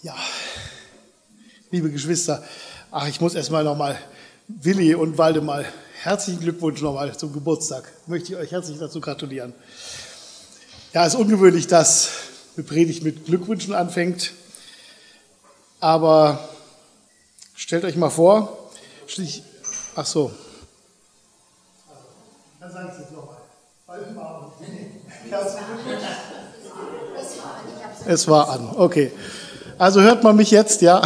Ja, 0.00 0.14
liebe 1.72 1.90
Geschwister, 1.90 2.44
ach, 2.92 3.08
ich 3.08 3.20
muss 3.20 3.34
erstmal 3.34 3.64
nochmal 3.64 3.98
Willi 4.46 4.94
und 4.94 5.18
Waldemar 5.18 5.64
herzlichen 6.02 6.38
Glückwunsch 6.38 6.80
nochmal 6.80 7.16
zum 7.18 7.32
Geburtstag. 7.32 7.92
Möchte 8.06 8.32
ich 8.32 8.38
euch 8.38 8.52
herzlich 8.52 8.78
dazu 8.78 9.00
gratulieren. 9.00 9.52
Ja, 10.92 11.04
es 11.04 11.14
ist 11.14 11.20
ungewöhnlich, 11.20 11.66
dass 11.66 12.10
eine 12.56 12.64
Predigt 12.64 13.02
mit 13.02 13.26
Glückwünschen 13.26 13.74
anfängt, 13.74 14.34
aber 15.80 16.48
stellt 17.56 17.82
euch 17.82 17.96
mal 17.96 18.10
vor, 18.10 18.70
ach 19.96 20.06
so. 20.06 20.30
Dann 22.60 22.70
sage 22.70 22.86
ich 22.86 22.92
es 22.92 23.00
jetzt 23.00 23.12
nochmal. 23.12 23.38
Es 28.06 28.28
war 28.28 28.48
an, 28.50 28.76
okay. 28.76 29.10
Also 29.78 30.00
hört 30.00 30.24
man 30.24 30.34
mich 30.34 30.50
jetzt, 30.50 30.82
ja? 30.82 31.02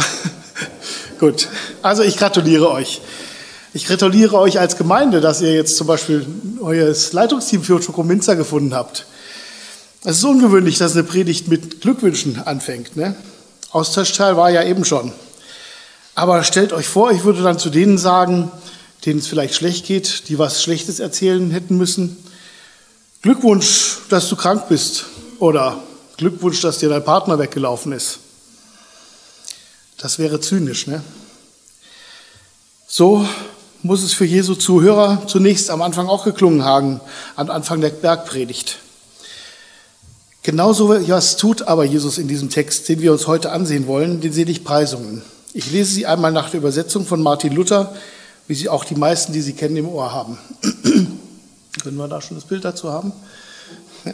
Gut. 1.19 1.47
Also 1.83 2.01
ich 2.01 2.17
gratuliere 2.17 2.71
euch. 2.71 3.01
Ich 3.75 3.85
gratuliere 3.85 4.37
euch 4.39 4.59
als 4.59 4.77
Gemeinde, 4.77 5.21
dass 5.21 5.41
ihr 5.41 5.53
jetzt 5.53 5.77
zum 5.77 5.85
Beispiel 5.85 6.25
euer 6.59 6.91
Leitungsteam 7.11 7.63
für 7.63 7.81
Schokominzer 7.81 8.35
gefunden 8.35 8.73
habt. 8.73 9.05
Es 10.03 10.17
ist 10.17 10.23
ungewöhnlich, 10.23 10.79
dass 10.79 10.93
eine 10.93 11.03
Predigt 11.03 11.47
mit 11.47 11.81
Glückwünschen 11.81 12.41
anfängt. 12.41 12.95
Ne? 12.95 13.15
Austauschteil 13.71 14.37
war 14.37 14.49
ja 14.49 14.63
eben 14.63 14.85
schon. 14.85 15.11
Aber 16.15 16.43
stellt 16.43 16.73
euch 16.73 16.87
vor, 16.87 17.11
ich 17.11 17.23
würde 17.23 17.43
dann 17.43 17.59
zu 17.59 17.69
denen 17.69 17.99
sagen, 17.99 18.51
denen 19.05 19.19
es 19.19 19.27
vielleicht 19.27 19.53
schlecht 19.53 19.85
geht, 19.85 20.29
die 20.29 20.39
was 20.39 20.63
Schlechtes 20.63 20.99
erzählen 20.99 21.51
hätten 21.51 21.77
müssen. 21.77 22.17
Glückwunsch, 23.21 23.99
dass 24.09 24.29
du 24.29 24.35
krank 24.35 24.67
bist. 24.67 25.05
Oder 25.37 25.77
Glückwunsch, 26.17 26.61
dass 26.61 26.79
dir 26.79 26.89
dein 26.89 27.03
Partner 27.03 27.37
weggelaufen 27.37 27.91
ist. 27.91 28.19
Das 29.97 30.19
wäre 30.19 30.39
zynisch, 30.39 30.87
ne? 30.87 31.03
So 32.87 33.27
muss 33.81 34.03
es 34.03 34.13
für 34.13 34.25
Jesu 34.25 34.55
Zuhörer 34.55 35.23
zunächst 35.27 35.69
am 35.69 35.81
Anfang 35.81 36.07
auch 36.07 36.23
geklungen 36.23 36.63
haben, 36.63 37.01
am 37.35 37.49
Anfang 37.49 37.81
der 37.81 37.89
Bergpredigt. 37.89 38.77
Genauso 40.43 40.89
was 40.89 41.37
tut 41.37 41.63
aber 41.63 41.85
Jesus 41.85 42.17
in 42.17 42.27
diesem 42.27 42.49
Text, 42.49 42.87
den 42.89 43.01
wir 43.01 43.11
uns 43.11 43.27
heute 43.27 43.51
ansehen 43.51 43.87
wollen, 43.87 44.21
den 44.21 44.33
Seligpreisungen. 44.33 45.21
Ich 45.53 45.71
lese 45.71 45.91
sie 45.91 46.05
einmal 46.05 46.31
nach 46.31 46.49
der 46.49 46.59
Übersetzung 46.59 47.05
von 47.05 47.21
Martin 47.21 47.53
Luther, 47.53 47.95
wie 48.47 48.55
sie 48.55 48.69
auch 48.69 48.83
die 48.85 48.95
meisten, 48.95 49.33
die 49.33 49.41
sie 49.41 49.53
kennen, 49.53 49.77
im 49.77 49.87
Ohr 49.87 50.11
haben. 50.11 50.37
Können 51.83 51.97
wir 51.97 52.07
da 52.07 52.21
schon 52.21 52.37
das 52.37 52.45
Bild 52.45 52.65
dazu 52.65 52.91
haben? 52.91 53.13
Ja. 54.05 54.13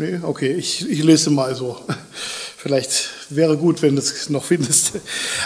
Nee, 0.00 0.18
okay, 0.22 0.54
ich, 0.54 0.88
ich 0.88 1.02
lese 1.02 1.28
mal 1.28 1.54
so. 1.54 1.78
Vielleicht 2.56 3.10
wäre 3.28 3.58
gut, 3.58 3.82
wenn 3.82 3.96
du 3.96 4.00
es 4.00 4.30
noch 4.30 4.44
findest. 4.44 4.92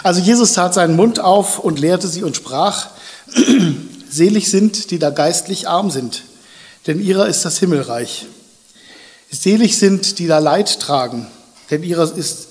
Also 0.04 0.20
Jesus 0.20 0.52
tat 0.52 0.74
seinen 0.74 0.94
Mund 0.94 1.18
auf 1.18 1.58
und 1.58 1.80
lehrte 1.80 2.06
sie 2.06 2.22
und 2.22 2.36
sprach, 2.36 2.90
selig 4.08 4.48
sind, 4.52 4.92
die 4.92 5.00
da 5.00 5.10
geistlich 5.10 5.66
arm 5.66 5.90
sind, 5.90 6.22
denn 6.86 7.02
ihrer 7.02 7.26
ist 7.26 7.44
das 7.44 7.58
Himmelreich. 7.58 8.26
Selig 9.28 9.76
sind, 9.76 10.20
die 10.20 10.28
da 10.28 10.38
Leid 10.38 10.78
tragen, 10.78 11.26
denn, 11.72 11.82
ihrer 11.82 12.16
ist, 12.16 12.50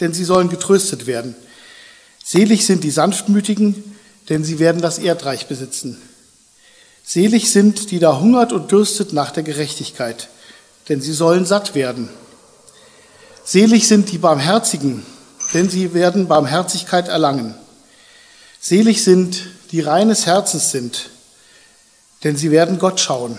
denn 0.00 0.14
sie 0.14 0.24
sollen 0.24 0.48
getröstet 0.48 1.06
werden. 1.06 1.36
Selig 2.24 2.64
sind 2.64 2.82
die 2.82 2.90
Sanftmütigen, 2.90 3.94
denn 4.30 4.42
sie 4.42 4.58
werden 4.58 4.80
das 4.80 4.98
Erdreich 4.98 5.48
besitzen. 5.48 6.00
Selig 7.04 7.50
sind, 7.50 7.90
die 7.90 7.98
da 7.98 8.18
hungert 8.20 8.54
und 8.54 8.72
dürstet 8.72 9.12
nach 9.12 9.32
der 9.32 9.42
Gerechtigkeit, 9.42 10.30
denn 10.88 11.00
sie 11.00 11.12
sollen 11.12 11.46
satt 11.46 11.74
werden. 11.74 12.08
Selig 13.44 13.88
sind 13.88 14.12
die 14.12 14.18
Barmherzigen, 14.18 15.04
denn 15.54 15.68
sie 15.68 15.94
werden 15.94 16.28
Barmherzigkeit 16.28 17.08
erlangen. 17.08 17.54
Selig 18.60 19.02
sind 19.02 19.42
die 19.72 19.80
reines 19.80 20.26
Herzens 20.26 20.70
sind, 20.70 21.10
denn 22.24 22.36
sie 22.36 22.50
werden 22.50 22.78
Gott 22.78 23.00
schauen. 23.00 23.38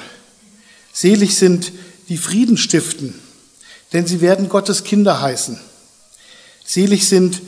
Selig 0.92 1.36
sind 1.38 1.72
die 2.10 2.18
Frieden 2.18 2.58
stiften, 2.58 3.20
denn 3.94 4.06
sie 4.06 4.22
werden 4.22 4.50
Gottes 4.50 4.84
Kinder 4.84 5.22
heißen. 5.22 5.60
Selig 6.66 7.08
sind 7.08 7.42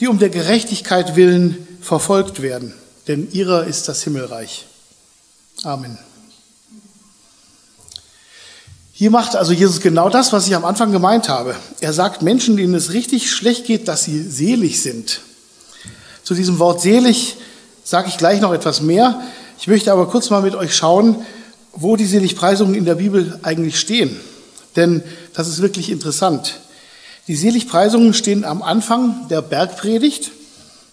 die 0.00 0.08
um 0.08 0.18
der 0.18 0.30
Gerechtigkeit 0.30 1.16
willen 1.16 1.66
verfolgt 1.80 2.40
werden, 2.42 2.72
denn 3.06 3.30
ihrer 3.32 3.64
ist 3.66 3.88
das 3.88 4.02
Himmelreich. 4.04 4.66
Amen. 5.64 5.98
Hier 8.98 9.12
macht 9.12 9.36
also 9.36 9.52
Jesus 9.52 9.80
genau 9.80 10.08
das, 10.08 10.32
was 10.32 10.48
ich 10.48 10.56
am 10.56 10.64
Anfang 10.64 10.90
gemeint 10.90 11.28
habe. 11.28 11.54
Er 11.78 11.92
sagt 11.92 12.22
Menschen, 12.22 12.56
denen 12.56 12.74
es 12.74 12.92
richtig 12.92 13.30
schlecht 13.30 13.64
geht, 13.64 13.86
dass 13.86 14.02
sie 14.02 14.20
selig 14.24 14.82
sind. 14.82 15.20
Zu 16.24 16.34
diesem 16.34 16.58
Wort 16.58 16.80
selig 16.80 17.36
sage 17.84 18.08
ich 18.08 18.18
gleich 18.18 18.40
noch 18.40 18.52
etwas 18.52 18.80
mehr. 18.80 19.22
Ich 19.60 19.68
möchte 19.68 19.92
aber 19.92 20.08
kurz 20.08 20.30
mal 20.30 20.42
mit 20.42 20.56
euch 20.56 20.74
schauen, 20.74 21.24
wo 21.74 21.94
die 21.94 22.06
Seligpreisungen 22.06 22.74
in 22.74 22.86
der 22.86 22.96
Bibel 22.96 23.38
eigentlich 23.44 23.78
stehen. 23.78 24.16
Denn 24.74 25.04
das 25.32 25.46
ist 25.46 25.62
wirklich 25.62 25.90
interessant. 25.90 26.58
Die 27.28 27.36
Seligpreisungen 27.36 28.14
stehen 28.14 28.44
am 28.44 28.62
Anfang 28.62 29.28
der 29.28 29.42
Bergpredigt 29.42 30.32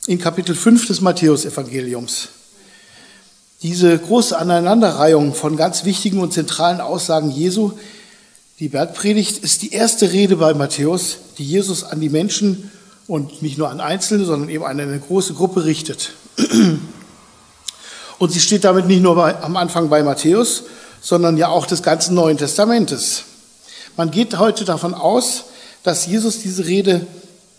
in 0.06 0.20
Kapitel 0.20 0.54
5 0.54 0.86
des 0.86 1.02
Matthäusevangeliums. 1.02 2.28
Diese 3.62 3.98
große 3.98 4.38
Aneinanderreihung 4.38 5.34
von 5.34 5.58
ganz 5.58 5.86
wichtigen 5.86 6.20
und 6.20 6.34
zentralen 6.34 6.82
Aussagen 6.82 7.32
Jesu 7.32 7.72
die 8.60 8.70
Bergpredigt 8.70 9.40
ist 9.40 9.64
die 9.64 9.74
erste 9.74 10.14
Rede 10.14 10.38
bei 10.38 10.54
Matthäus, 10.54 11.18
die 11.38 11.44
Jesus 11.44 11.84
an 11.84 12.00
die 12.00 12.08
Menschen 12.08 12.72
und 13.06 13.42
nicht 13.42 13.58
nur 13.58 13.70
an 13.70 13.82
Einzelne, 13.82 14.24
sondern 14.24 14.48
eben 14.48 14.64
an 14.64 14.80
eine 14.80 14.98
große 14.98 15.34
Gruppe 15.34 15.66
richtet. 15.66 16.14
Und 18.18 18.32
sie 18.32 18.40
steht 18.40 18.64
damit 18.64 18.88
nicht 18.88 19.02
nur 19.02 19.16
bei, 19.16 19.42
am 19.42 19.58
Anfang 19.58 19.90
bei 19.90 20.04
Matthäus, 20.04 20.64
sondern 21.02 21.36
ja 21.36 21.50
auch 21.50 21.66
des 21.66 21.84
ganzen 21.84 22.16
Neuen 22.16 22.38
Testamentes. 22.38 23.24
Man 23.98 24.10
geht 24.10 24.40
heute 24.40 24.64
davon 24.64 24.94
aus, 24.94 25.44
dass 25.84 26.06
Jesus 26.06 26.40
diese 26.40 26.66
Rede 26.66 27.06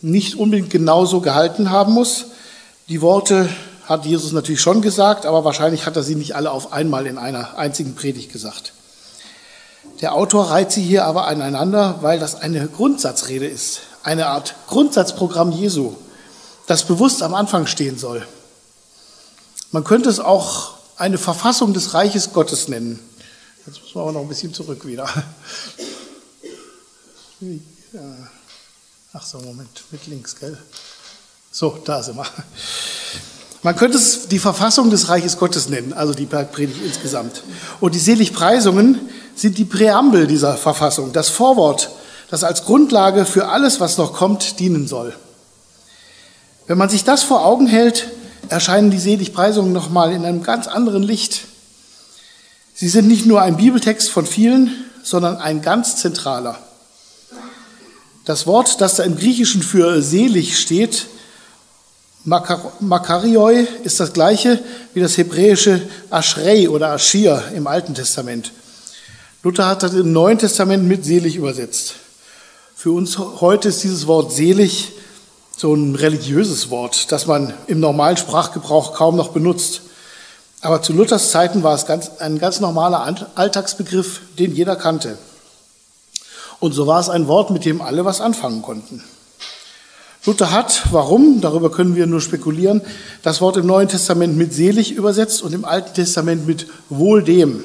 nicht 0.00 0.36
unbedingt 0.36 0.70
genauso 0.70 1.20
gehalten 1.20 1.70
haben 1.70 1.92
muss. 1.92 2.28
Die 2.88 3.02
Worte 3.02 3.50
hat 3.86 4.04
Jesus 4.04 4.32
natürlich 4.32 4.60
schon 4.60 4.82
gesagt, 4.82 5.26
aber 5.26 5.44
wahrscheinlich 5.44 5.86
hat 5.86 5.96
er 5.96 6.02
sie 6.02 6.16
nicht 6.16 6.34
alle 6.34 6.50
auf 6.50 6.72
einmal 6.72 7.06
in 7.06 7.18
einer 7.18 7.56
einzigen 7.56 7.94
Predigt 7.94 8.32
gesagt. 8.32 8.72
Der 10.00 10.14
Autor 10.14 10.50
reiht 10.50 10.72
sie 10.72 10.82
hier 10.82 11.04
aber 11.04 11.26
aneinander, 11.26 11.98
weil 12.02 12.18
das 12.18 12.34
eine 12.34 12.66
Grundsatzrede 12.68 13.46
ist, 13.46 13.80
eine 14.02 14.26
Art 14.26 14.54
Grundsatzprogramm 14.66 15.52
Jesu, 15.52 15.94
das 16.66 16.84
bewusst 16.84 17.22
am 17.22 17.34
Anfang 17.34 17.66
stehen 17.66 17.96
soll. 17.96 18.26
Man 19.70 19.84
könnte 19.84 20.10
es 20.10 20.20
auch 20.20 20.74
eine 20.96 21.18
Verfassung 21.18 21.72
des 21.72 21.94
Reiches 21.94 22.32
Gottes 22.32 22.68
nennen. 22.68 22.98
Jetzt 23.66 23.80
müssen 23.82 23.94
wir 23.94 24.02
aber 24.02 24.12
noch 24.12 24.22
ein 24.22 24.28
bisschen 24.28 24.52
zurück 24.52 24.86
wieder. 24.86 25.08
Ach 29.12 29.24
so, 29.24 29.38
Moment, 29.38 29.84
mit 29.90 30.06
links, 30.08 30.36
gell? 30.36 30.58
So, 31.50 31.78
da 31.84 32.02
sind 32.02 32.16
wir. 32.16 32.26
Man 33.66 33.74
könnte 33.74 33.98
es 33.98 34.28
die 34.28 34.38
Verfassung 34.38 34.90
des 34.90 35.08
Reiches 35.08 35.38
Gottes 35.38 35.68
nennen, 35.68 35.92
also 35.92 36.14
die 36.14 36.26
Bergpredigt 36.26 36.80
insgesamt. 36.84 37.42
Und 37.80 37.96
die 37.96 37.98
Seligpreisungen 37.98 39.00
sind 39.34 39.58
die 39.58 39.64
Präambel 39.64 40.28
dieser 40.28 40.56
Verfassung, 40.56 41.12
das 41.12 41.30
Vorwort, 41.30 41.90
das 42.30 42.44
als 42.44 42.64
Grundlage 42.64 43.24
für 43.24 43.48
alles, 43.48 43.80
was 43.80 43.98
noch 43.98 44.12
kommt, 44.12 44.60
dienen 44.60 44.86
soll. 44.86 45.16
Wenn 46.68 46.78
man 46.78 46.90
sich 46.90 47.02
das 47.02 47.24
vor 47.24 47.44
Augen 47.44 47.66
hält, 47.66 48.06
erscheinen 48.50 48.92
die 48.92 49.00
Seligpreisungen 49.00 49.72
nochmal 49.72 50.12
in 50.12 50.24
einem 50.24 50.44
ganz 50.44 50.68
anderen 50.68 51.02
Licht. 51.02 51.40
Sie 52.72 52.88
sind 52.88 53.08
nicht 53.08 53.26
nur 53.26 53.42
ein 53.42 53.56
Bibeltext 53.56 54.10
von 54.10 54.26
vielen, 54.26 54.70
sondern 55.02 55.38
ein 55.38 55.60
ganz 55.60 55.96
zentraler. 55.96 56.56
Das 58.26 58.46
Wort, 58.46 58.80
das 58.80 58.94
da 58.94 59.02
im 59.02 59.16
Griechischen 59.16 59.64
für 59.64 60.02
selig 60.02 60.56
steht, 60.56 61.08
Makarioi, 62.26 63.68
ist 63.84 64.00
das 64.00 64.12
gleiche 64.12 64.58
wie 64.94 65.00
das 65.00 65.16
hebräische 65.16 65.80
Ashrei 66.10 66.68
oder 66.68 66.92
Ashir 66.92 67.42
im 67.54 67.68
Alten 67.68 67.94
Testament. 67.94 68.50
Luther 69.44 69.68
hat 69.68 69.84
das 69.84 69.94
im 69.94 70.12
Neuen 70.12 70.38
Testament 70.38 70.84
mit 70.84 71.04
selig 71.04 71.36
übersetzt. 71.36 71.94
Für 72.74 72.90
uns 72.90 73.16
heute 73.16 73.68
ist 73.68 73.84
dieses 73.84 74.08
Wort 74.08 74.32
selig 74.32 74.92
so 75.56 75.72
ein 75.72 75.94
religiöses 75.94 76.68
Wort, 76.68 77.12
das 77.12 77.26
man 77.26 77.54
im 77.68 77.78
normalen 77.78 78.16
Sprachgebrauch 78.16 78.94
kaum 78.94 79.14
noch 79.14 79.28
benutzt. 79.28 79.82
Aber 80.62 80.82
zu 80.82 80.92
Luthers 80.92 81.30
Zeiten 81.30 81.62
war 81.62 81.76
es 81.76 81.86
ganz, 81.86 82.10
ein 82.18 82.40
ganz 82.40 82.58
normaler 82.58 83.28
Alltagsbegriff, 83.36 84.20
den 84.36 84.52
jeder 84.52 84.74
kannte. 84.74 85.16
Und 86.58 86.72
so 86.72 86.88
war 86.88 86.98
es 86.98 87.08
ein 87.08 87.28
Wort, 87.28 87.50
mit 87.50 87.64
dem 87.64 87.80
alle 87.80 88.04
was 88.04 88.20
anfangen 88.20 88.62
konnten. 88.62 89.04
Luther 90.26 90.50
hat, 90.50 90.82
warum, 90.90 91.40
darüber 91.40 91.70
können 91.70 91.94
wir 91.94 92.06
nur 92.06 92.20
spekulieren, 92.20 92.82
das 93.22 93.40
Wort 93.40 93.56
im 93.56 93.66
Neuen 93.66 93.88
Testament 93.88 94.36
mit 94.36 94.52
selig 94.52 94.92
übersetzt 94.92 95.40
und 95.40 95.54
im 95.54 95.64
Alten 95.64 95.94
Testament 95.94 96.46
mit 96.46 96.66
wohl 96.88 97.22
dem. 97.22 97.62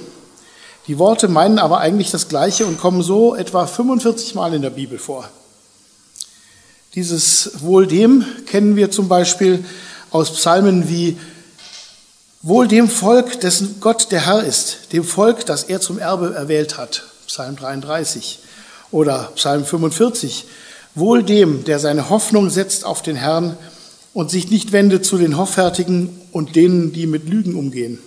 Die 0.88 1.00
Worte 1.00 1.28
meinen 1.28 1.58
aber 1.58 1.80
eigentlich 1.80 2.12
das 2.12 2.28
Gleiche 2.28 2.66
und 2.68 2.80
kommen 2.80 3.02
so 3.02 3.36
etwa 3.36 3.66
45 3.66 4.36
Mal 4.36 4.54
in 4.54 4.62
der 4.62 4.69
Bibel 4.69 5.00
vor. 5.00 5.28
Dieses 6.94 7.62
wohl 7.62 7.88
dem 7.88 8.25
kennen 8.46 8.75
wir 8.75 8.92
zum 8.92 9.08
Beispiel 9.08 9.66
aus 10.12 10.31
Psalmen 10.31 10.88
wie 10.88 11.18
Wohl 12.44 12.68
dem 12.68 12.90
Volk, 12.90 13.40
dessen 13.40 13.75
Gott 13.81 14.12
der 14.12 14.25
Herr 14.25 14.44
ist, 14.44 14.92
dem 14.94 15.04
Volk, 15.04 15.46
das 15.46 15.63
er 15.63 15.80
zum 15.80 16.00
Erbe 16.00 16.34
erwählt 16.34 16.78
hat. 16.78 17.04
Psalm 17.28 17.56
33 17.56 18.40
oder 18.90 19.31
Psalm 19.36 19.63
45. 19.63 20.46
Wohl 20.94 21.24
dem, 21.24 21.64
der 21.64 21.80
seine 21.80 22.10
Hoffnung 22.10 22.50
setzt 22.50 22.86
auf 22.86 23.02
den 23.02 23.16
Herrn 23.16 23.58
und 24.14 24.30
sich 24.30 24.50
nicht 24.50 24.72
wendet 24.72 25.06
zu 25.06 25.18
den 25.18 25.38
Hoffärtigen 25.38 26.10
und 26.32 26.56
denen, 26.56 26.92
die 26.92 27.08
mit 27.08 27.30
Lügen 27.30 27.56
umgehen. 27.56 28.00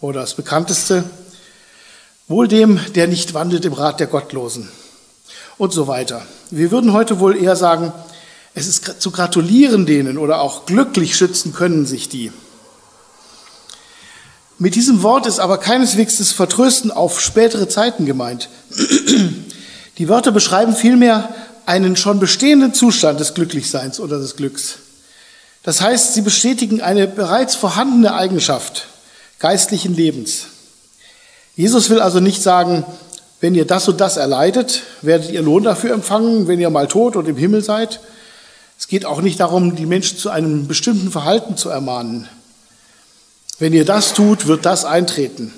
Oder 0.00 0.22
das 0.22 0.34
bekannteste, 0.34 1.04
wohl 2.28 2.48
dem, 2.48 2.80
der 2.94 3.08
nicht 3.08 3.34
wandelt 3.34 3.64
im 3.64 3.74
Rat 3.74 4.00
der 4.00 4.06
Gottlosen. 4.06 4.68
Und 5.58 5.72
so 5.72 5.86
weiter. 5.86 6.26
Wir 6.50 6.70
würden 6.70 6.94
heute 6.94 7.20
wohl 7.20 7.36
eher 7.36 7.56
sagen, 7.56 7.92
es 8.54 8.66
ist 8.66 9.00
zu 9.00 9.10
gratulieren 9.10 9.86
denen 9.86 10.18
oder 10.18 10.40
auch 10.40 10.66
glücklich 10.66 11.14
schützen 11.16 11.52
können 11.52 11.86
sich 11.86 12.08
die. 12.08 12.32
Mit 14.58 14.74
diesem 14.74 15.02
Wort 15.02 15.26
ist 15.26 15.40
aber 15.40 15.58
keineswegs 15.58 16.18
das 16.18 16.32
Vertrösten 16.32 16.90
auf 16.90 17.20
spätere 17.20 17.68
Zeiten 17.68 18.06
gemeint. 18.06 18.48
Die 19.98 20.08
Wörter 20.08 20.32
beschreiben 20.32 20.74
vielmehr 20.74 21.34
einen 21.66 21.96
schon 21.96 22.18
bestehenden 22.18 22.74
Zustand 22.74 23.20
des 23.20 23.34
Glücklichseins 23.34 24.00
oder 24.00 24.18
des 24.18 24.36
Glücks. 24.36 24.76
Das 25.62 25.80
heißt, 25.80 26.14
sie 26.14 26.22
bestätigen 26.22 26.80
eine 26.80 27.06
bereits 27.06 27.54
vorhandene 27.54 28.14
Eigenschaft 28.14 28.88
geistlichen 29.38 29.94
Lebens. 29.94 30.46
Jesus 31.56 31.90
will 31.90 32.00
also 32.00 32.20
nicht 32.20 32.42
sagen, 32.42 32.84
wenn 33.40 33.54
ihr 33.54 33.66
das 33.66 33.88
und 33.88 34.00
das 34.00 34.16
erleidet, 34.16 34.82
werdet 35.02 35.30
ihr 35.30 35.42
Lohn 35.42 35.64
dafür 35.64 35.92
empfangen, 35.92 36.46
wenn 36.46 36.60
ihr 36.60 36.70
mal 36.70 36.86
tot 36.86 37.16
und 37.16 37.28
im 37.28 37.36
Himmel 37.36 37.62
seid. 37.62 38.00
Es 38.78 38.86
geht 38.86 39.04
auch 39.04 39.20
nicht 39.20 39.40
darum, 39.40 39.76
die 39.76 39.86
Menschen 39.86 40.16
zu 40.16 40.30
einem 40.30 40.68
bestimmten 40.68 41.10
Verhalten 41.10 41.56
zu 41.56 41.68
ermahnen. 41.68 42.28
Wenn 43.58 43.72
ihr 43.72 43.84
das 43.84 44.14
tut, 44.14 44.46
wird 44.46 44.64
das 44.64 44.84
eintreten. 44.84 45.52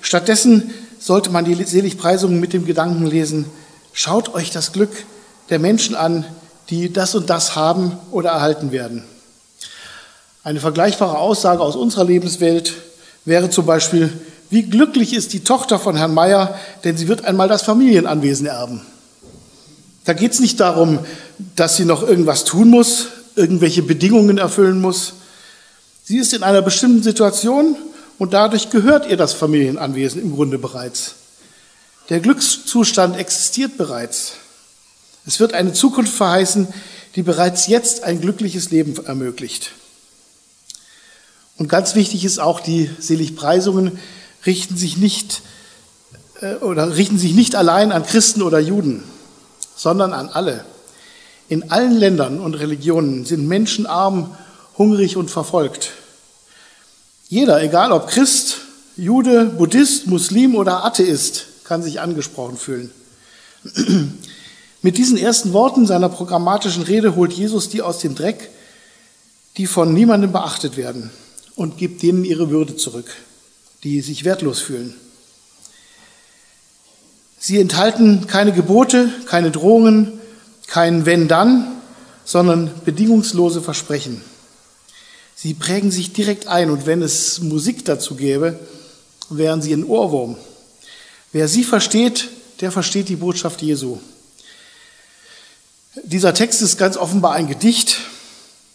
Stattdessen 0.00 0.72
sollte 0.98 1.30
man 1.30 1.44
die 1.44 1.54
Seligpreisungen 1.64 2.38
mit 2.38 2.52
dem 2.52 2.66
Gedanken 2.66 3.06
lesen, 3.06 3.46
schaut 3.92 4.34
euch 4.34 4.50
das 4.50 4.72
Glück 4.72 4.90
der 5.50 5.58
Menschen 5.58 5.94
an, 5.94 6.24
die 6.70 6.92
das 6.92 7.14
und 7.14 7.30
das 7.30 7.56
haben 7.56 7.98
oder 8.10 8.30
erhalten 8.30 8.72
werden. 8.72 9.04
Eine 10.44 10.60
vergleichbare 10.60 11.18
Aussage 11.18 11.62
aus 11.62 11.76
unserer 11.76 12.04
Lebenswelt 12.04 12.74
wäre 13.24 13.50
zum 13.50 13.66
Beispiel, 13.66 14.12
wie 14.50 14.62
glücklich 14.62 15.14
ist 15.14 15.32
die 15.32 15.44
Tochter 15.44 15.78
von 15.78 15.96
Herrn 15.96 16.14
Meier, 16.14 16.58
denn 16.84 16.96
sie 16.96 17.08
wird 17.08 17.24
einmal 17.24 17.48
das 17.48 17.62
Familienanwesen 17.62 18.46
erben. 18.46 18.82
Da 20.04 20.12
geht 20.12 20.32
es 20.32 20.40
nicht 20.40 20.58
darum, 20.60 20.98
dass 21.56 21.76
sie 21.76 21.84
noch 21.84 22.02
irgendwas 22.02 22.44
tun 22.44 22.68
muss, 22.68 23.06
irgendwelche 23.36 23.82
Bedingungen 23.82 24.38
erfüllen 24.38 24.80
muss, 24.80 25.14
Sie 26.04 26.18
ist 26.18 26.32
in 26.32 26.42
einer 26.42 26.62
bestimmten 26.62 27.02
Situation 27.02 27.76
und 28.18 28.32
dadurch 28.32 28.70
gehört 28.70 29.06
ihr 29.08 29.16
das 29.16 29.34
Familienanwesen 29.34 30.20
im 30.20 30.34
Grunde 30.34 30.58
bereits. 30.58 31.14
Der 32.10 32.18
Glückszustand 32.20 33.16
existiert 33.16 33.76
bereits. 33.76 34.32
Es 35.26 35.40
wird 35.40 35.54
eine 35.54 35.72
Zukunft 35.72 36.12
verheißen, 36.12 36.68
die 37.14 37.22
bereits 37.22 37.66
jetzt 37.66 38.04
ein 38.04 38.20
glückliches 38.20 38.70
Leben 38.70 38.94
ermöglicht. 39.04 39.72
Und 41.58 41.68
ganz 41.68 41.94
wichtig 41.94 42.24
ist 42.24 42.38
auch, 42.38 42.60
die 42.60 42.90
Seligpreisungen 42.98 43.98
richten 44.46 44.76
sich 44.76 44.96
nicht 44.96 45.42
äh, 46.40 46.54
oder 46.56 46.96
richten 46.96 47.18
sich 47.18 47.34
nicht 47.34 47.54
allein 47.54 47.92
an 47.92 48.04
Christen 48.04 48.42
oder 48.42 48.58
Juden, 48.58 49.04
sondern 49.76 50.12
an 50.12 50.28
alle. 50.28 50.64
In 51.48 51.70
allen 51.70 51.96
Ländern 51.96 52.40
und 52.40 52.54
Religionen 52.54 53.24
sind 53.24 53.46
Menschen 53.46 53.86
arm 53.86 54.36
hungrig 54.78 55.16
und 55.16 55.30
verfolgt. 55.30 55.92
Jeder, 57.28 57.62
egal 57.62 57.92
ob 57.92 58.08
Christ, 58.08 58.58
Jude, 58.96 59.46
Buddhist, 59.46 60.06
Muslim 60.06 60.54
oder 60.54 60.84
Atheist, 60.84 61.46
kann 61.64 61.82
sich 61.82 62.00
angesprochen 62.00 62.56
fühlen. 62.56 62.90
Mit 64.82 64.98
diesen 64.98 65.16
ersten 65.16 65.52
Worten 65.52 65.86
seiner 65.86 66.08
programmatischen 66.08 66.82
Rede 66.82 67.14
holt 67.14 67.32
Jesus 67.32 67.68
die 67.68 67.82
aus 67.82 67.98
dem 67.98 68.16
Dreck, 68.16 68.50
die 69.56 69.66
von 69.66 69.94
niemandem 69.94 70.32
beachtet 70.32 70.76
werden, 70.76 71.10
und 71.54 71.78
gibt 71.78 72.02
denen 72.02 72.24
ihre 72.24 72.50
Würde 72.50 72.74
zurück, 72.74 73.10
die 73.84 74.00
sich 74.00 74.24
wertlos 74.24 74.60
fühlen. 74.60 74.94
Sie 77.38 77.60
enthalten 77.60 78.26
keine 78.26 78.52
Gebote, 78.52 79.08
keine 79.26 79.52
Drohungen, 79.52 80.20
kein 80.66 81.06
Wenn 81.06 81.28
dann, 81.28 81.76
sondern 82.24 82.70
bedingungslose 82.84 83.62
Versprechen. 83.62 84.22
Sie 85.36 85.54
prägen 85.54 85.90
sich 85.90 86.12
direkt 86.12 86.46
ein 86.46 86.70
und 86.70 86.86
wenn 86.86 87.02
es 87.02 87.40
Musik 87.40 87.84
dazu 87.84 88.14
gäbe, 88.14 88.58
wären 89.28 89.62
sie 89.62 89.72
ein 89.72 89.84
Ohrwurm. 89.84 90.36
Wer 91.32 91.48
sie 91.48 91.64
versteht, 91.64 92.28
der 92.60 92.70
versteht 92.70 93.08
die 93.08 93.16
Botschaft 93.16 93.62
Jesu. 93.62 93.98
Dieser 95.94 96.32
Text 96.32 96.62
ist 96.62 96.78
ganz 96.78 96.96
offenbar 96.96 97.32
ein 97.32 97.48
Gedicht, 97.48 97.98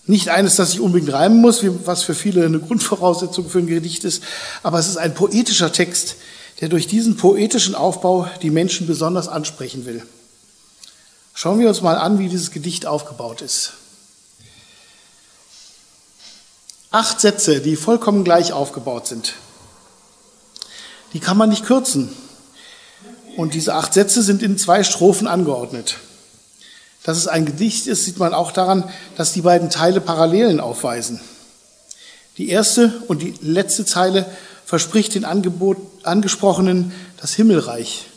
nicht 0.06 0.30
eines, 0.30 0.56
das 0.56 0.72
sich 0.72 0.80
unbedingt 0.80 1.12
reimen 1.12 1.42
muss, 1.42 1.62
was 1.86 2.04
für 2.04 2.16
viele 2.16 2.46
eine 2.46 2.60
Grundvoraussetzung 2.68 3.50
für 3.50 3.60
ein 3.60 3.68
Gedicht 3.68 4.04
ist, 4.04 4.24
aber 4.64 4.80
es 4.80 4.88
ist 4.88 4.98
ein 4.98 5.14
poetischer 5.14 5.72
Text, 5.72 6.16
der 6.62 6.70
durch 6.70 6.88
diesen 6.88 7.18
poetischen 7.18 7.76
Aufbau 7.76 8.28
die 8.42 8.52
Menschen 8.52 8.88
besonders 8.88 9.28
ansprechen 9.28 9.86
will. 9.86 10.06
Schauen 11.34 11.60
wir 11.60 11.70
uns 11.70 11.82
mal 11.82 11.98
an, 11.98 12.20
wie 12.20 12.30
dieses 12.30 12.52
Gedicht 12.52 12.86
aufgebaut 12.86 13.42
ist. 13.42 13.74
Acht 16.90 17.20
Sätze, 17.20 17.62
die 17.62 17.76
vollkommen 17.76 18.24
gleich 18.24 18.54
aufgebaut 18.54 19.08
sind. 19.08 19.34
Die 21.14 21.20
kann 21.20 21.38
man 21.38 21.50
nicht 21.50 21.66
kürzen. 21.66 22.10
Und 23.36 23.54
diese 23.54 23.76
acht 23.76 23.94
Sätze 23.94 24.24
sind 24.24 24.42
in 24.42 24.58
zwei 24.58 24.84
Strophen 24.84 25.28
angeordnet. 25.28 25.98
Dass 27.08 27.16
es 27.16 27.30
ein 27.30 27.46
Gedicht 27.46 27.88
ist, 27.88 28.04
sieht 28.04 28.20
man 28.20 28.34
auch 28.34 28.52
daran, 28.52 28.84
dass 29.16 29.32
die 29.32 29.40
beiden 29.40 29.70
Teile 29.70 30.02
Parallelen 30.02 30.60
aufweisen. 30.60 31.22
Die 32.38 32.50
erste 32.50 33.02
und 33.08 33.22
die 33.22 33.34
letzte 33.42 33.86
Zeile 33.86 34.26
verspricht 34.66 35.16
den 35.16 35.24
Angebot, 35.24 35.78
Angesprochenen 36.04 36.92
das 37.22 37.34
Himmelreich. 37.34 38.08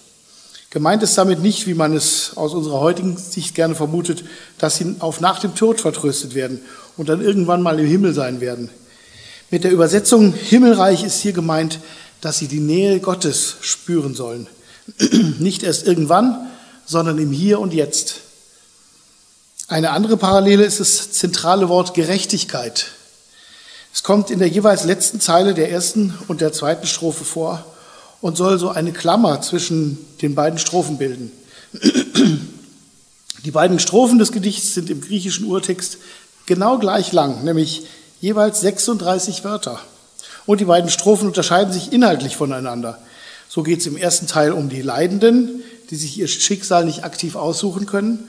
Gemeint 0.70 1.04
ist 1.04 1.16
damit 1.16 1.40
nicht, 1.40 1.68
wie 1.68 1.75
man 1.75 1.94
es 1.94 2.32
aus 2.35 2.52
unserer 2.52 2.80
heutigen 2.80 3.16
Sicht 3.16 3.54
gerne 3.54 3.76
vermutet, 3.76 4.25
dass 4.59 4.78
sie 4.78 4.97
auf 4.99 5.20
nach 5.20 5.38
dem 5.38 5.54
Tod 5.54 5.80
vertröstet 5.80 6.35
werden 6.35 6.61
und 6.97 7.09
dann 7.09 7.20
irgendwann 7.20 7.62
mal 7.62 7.78
im 7.78 7.87
Himmel 7.87 8.12
sein 8.12 8.40
werden. 8.40 8.70
Mit 9.52 9.62
der 9.62 9.70
Übersetzung 9.70 10.35
Himmelreich 10.35 11.04
ist 11.04 11.20
hier 11.20 11.32
gemeint, 11.32 11.78
dass 12.20 12.38
sie 12.38 12.49
die 12.49 12.59
Nähe 12.59 12.99
Gottes 12.99 13.54
spüren 13.61 14.16
sollen. 14.16 14.49
Nicht 15.38 15.62
erst 15.62 15.87
irgendwann, 15.87 16.49
sondern 16.87 17.18
im 17.18 17.30
Hier 17.30 17.61
und 17.61 17.73
Jetzt. 17.73 18.23
Eine 19.71 19.91
andere 19.91 20.17
Parallele 20.17 20.65
ist 20.65 20.81
das 20.81 21.12
zentrale 21.12 21.69
Wort 21.69 21.95
Gerechtigkeit. 21.95 22.87
Es 23.95 24.03
kommt 24.03 24.29
in 24.33 24.41
der 24.41 24.49
jeweils 24.49 24.83
letzten 24.83 25.21
Zeile 25.21 25.55
der 25.55 25.71
ersten 25.71 26.12
und 26.27 26.41
der 26.41 26.53
zweiten 26.53 26.89
Strophe 26.89 27.23
vor 27.23 27.65
und 28.21 28.37
soll 28.37 28.59
so 28.59 28.71
eine 28.71 28.91
Klammer 28.91 29.43
zwischen 29.43 29.97
den 30.23 30.35
beiden 30.35 30.59
Strophen 30.59 30.99
bilden. 30.99 31.31
Die 33.45 33.53
beiden 33.53 33.79
Strophen 33.79 34.19
des 34.19 34.33
Gedichts 34.33 34.75
sind 34.75 34.91
im 34.91 35.00
griechischen 35.00 35.47
Urtext 35.47 35.99
genau 36.47 36.79
gleich 36.79 37.12
lang, 37.12 37.45
nämlich 37.45 37.87
jeweils 38.21 38.61
36 38.62 39.45
Wörter. 39.45 39.79
Und 40.47 40.61
die 40.61 40.65
beiden 40.65 40.91
Strophen 40.91 41.29
unterscheiden 41.29 41.73
sich 41.73 41.93
inhaltlich 41.93 42.37
voneinander. 42.37 42.99
So 43.49 43.62
geht 43.62 43.79
es 43.79 43.87
im 43.87 43.97
ersten 43.97 44.27
Teil 44.27 44.50
um 44.50 44.69
die 44.69 44.83
Leidenden, 44.83 45.62
die 45.91 45.97
sich 45.97 46.19
ihr 46.19 46.27
Schicksal 46.27 46.85
nicht 46.85 47.05
aktiv 47.05 47.37
aussuchen 47.37 47.87
können. 47.87 48.29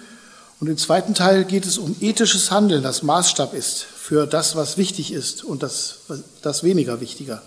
Und 0.61 0.67
im 0.67 0.77
zweiten 0.77 1.15
Teil 1.15 1.43
geht 1.43 1.65
es 1.65 1.79
um 1.79 1.95
ethisches 2.01 2.51
Handeln, 2.51 2.83
das 2.83 3.01
Maßstab 3.01 3.55
ist 3.55 3.81
für 3.81 4.27
das, 4.27 4.55
was 4.55 4.77
wichtig 4.77 5.11
ist 5.11 5.43
und 5.43 5.63
das, 5.63 6.01
das 6.43 6.61
weniger 6.61 7.01
wichtiger. 7.01 7.41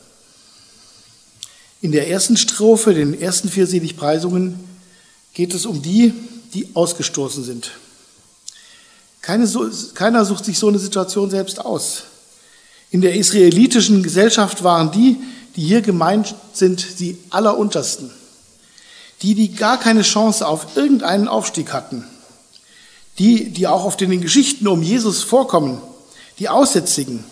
In 1.81 1.93
der 1.93 2.09
ersten 2.09 2.37
Strophe, 2.37 2.93
den 2.93 3.19
ersten 3.19 3.49
vier 3.49 3.69
Seligpreisungen, 3.69 4.59
geht 5.33 5.55
es 5.55 5.65
um 5.65 5.81
die, 5.81 6.13
die 6.55 6.71
ausgestoßen 6.75 7.45
sind. 7.45 7.71
Keine, 9.23 9.49
keiner 9.95 10.25
sucht 10.25 10.45
sich 10.45 10.59
so 10.59 10.67
eine 10.67 10.81
Situation 10.81 11.31
selbst 11.31 11.61
aus. 11.61 12.03
In 12.91 13.01
der 13.01 13.15
israelitischen 13.15 14.03
Gesellschaft 14.03 14.65
waren 14.65 14.91
die, 14.91 15.19
die 15.55 15.63
hier 15.63 15.83
gemeint 15.83 16.35
sind, 16.53 16.99
die 16.99 17.17
Alleruntersten. 17.31 18.11
Die, 19.23 19.37
die 19.37 19.55
gar 19.55 19.79
keine 19.79 20.03
Chance 20.03 20.49
auf 20.49 20.77
irgendeinen 20.77 21.29
Aufstieg 21.29 21.73
hatten. 21.73 22.05
Die, 23.19 23.51
die 23.51 23.67
auch 23.67 23.85
oft 23.85 24.03
in 24.03 24.11
den 24.11 24.21
Geschichten 24.21 24.67
um 24.67 24.83
Jesus 24.83 25.23
vorkommen, 25.23 25.81
die 26.39 26.49
Aussätzigen, 26.49 27.25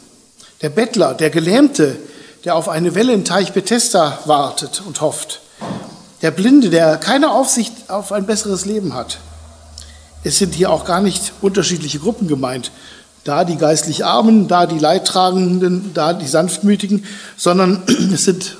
der 0.61 0.71
Bettler, 0.71 1.15
der 1.15 1.31
Gelähmte, 1.31 1.97
der 2.45 2.57
auf 2.57 2.69
eine 2.69 2.95
Welle 2.95 3.13
im 3.13 3.25
Teich 3.25 3.53
Bethesda 3.53 4.21
wartet 4.25 4.83
und 4.87 5.01
hofft, 5.01 5.41
der 6.23 6.31
Blinde, 6.31 6.71
der 6.71 6.97
keine 6.99 7.33
Aufsicht 7.33 7.73
auf 7.89 8.13
ein 8.13 8.27
besseres 8.27 8.65
Leben 8.65 8.95
hat. 8.95 9.19
Es 10.25 10.39
sind 10.39 10.55
hier 10.55 10.71
auch 10.71 10.85
gar 10.85 11.01
nicht 11.01 11.33
unterschiedliche 11.41 11.99
Gruppen 11.99 12.29
gemeint, 12.29 12.71
da 13.25 13.45
die 13.45 13.57
geistlich 13.57 14.05
Armen, 14.05 14.47
da 14.47 14.67
die 14.67 14.79
Leidtragenden, 14.79 15.93
da 15.95 16.13
die 16.13 16.29
Sanftmütigen, 16.29 17.05
sondern 17.37 17.83
es 18.13 18.25
sind 18.25 18.57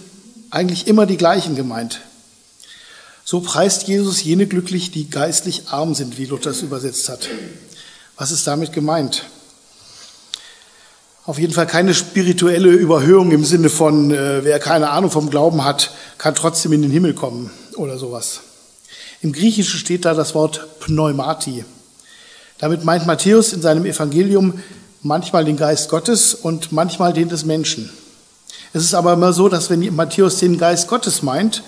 eigentlich 0.51 0.89
immer 0.89 1.07
die 1.07 1.17
gleichen 1.17 1.55
gemeint. 1.55 2.01
So 3.25 3.41
preist 3.41 3.87
Jesus 3.87 4.23
jene 4.25 4.47
glücklich, 4.47 4.91
die 4.91 5.09
geistlich 5.09 5.69
arm 5.69 5.95
sind, 5.95 6.19
wie 6.19 6.27
Luther 6.27 6.51
es 6.51 6.63
übersetzt 6.63 7.09
hat. 7.09 7.29
Was 8.17 8.31
ist 8.31 8.47
damit 8.47 8.73
gemeint? 8.73 9.25
Auf 11.25 11.39
jeden 11.39 11.53
Fall 11.53 11.69
keine 11.69 11.95
spirituelle 11.95 12.71
Überhöhung 12.71 13.31
im 13.31 13.45
Sinne 13.45 13.69
von, 13.69 14.11
äh, 14.11 14.45
wer 14.45 14.59
keine 14.59 14.91
Ahnung 14.91 15.11
vom 15.11 15.31
Glauben 15.31 15.65
hat, 15.65 15.93
kann 16.19 16.35
trotzdem 16.35 16.73
in 16.73 16.83
den 16.83 16.91
Himmel 16.91 17.15
kommen 17.15 17.51
oder 17.77 17.97
sowas. 17.97 18.41
Im 19.21 19.33
Griechischen 19.33 19.79
steht 19.79 20.05
da 20.05 20.15
das 20.15 20.35
Wort 20.35 20.81
Pneumati. 20.81 21.65
Damit 22.59 22.85
meint 22.85 23.07
Matthäus 23.07 23.53
in 23.53 23.63
seinem 23.63 23.87
Evangelium 23.87 24.61
manchmal 25.03 25.45
den 25.45 25.57
Geist 25.57 25.89
Gottes 25.91 26.35
und 26.35 26.73
manchmal 26.73 27.13
den 27.13 27.29
des 27.29 27.45
Menschen. 27.45 27.89
Es 28.73 28.83
ist 28.83 28.95
aber 28.95 29.13
immer 29.13 29.33
so, 29.33 29.49
dass 29.49 29.71
wenn 29.71 29.95
Matthäus 29.95 30.39
den 30.39 30.59
Geist 30.59 30.89
Gottes 30.89 31.23
meint, 31.23 31.63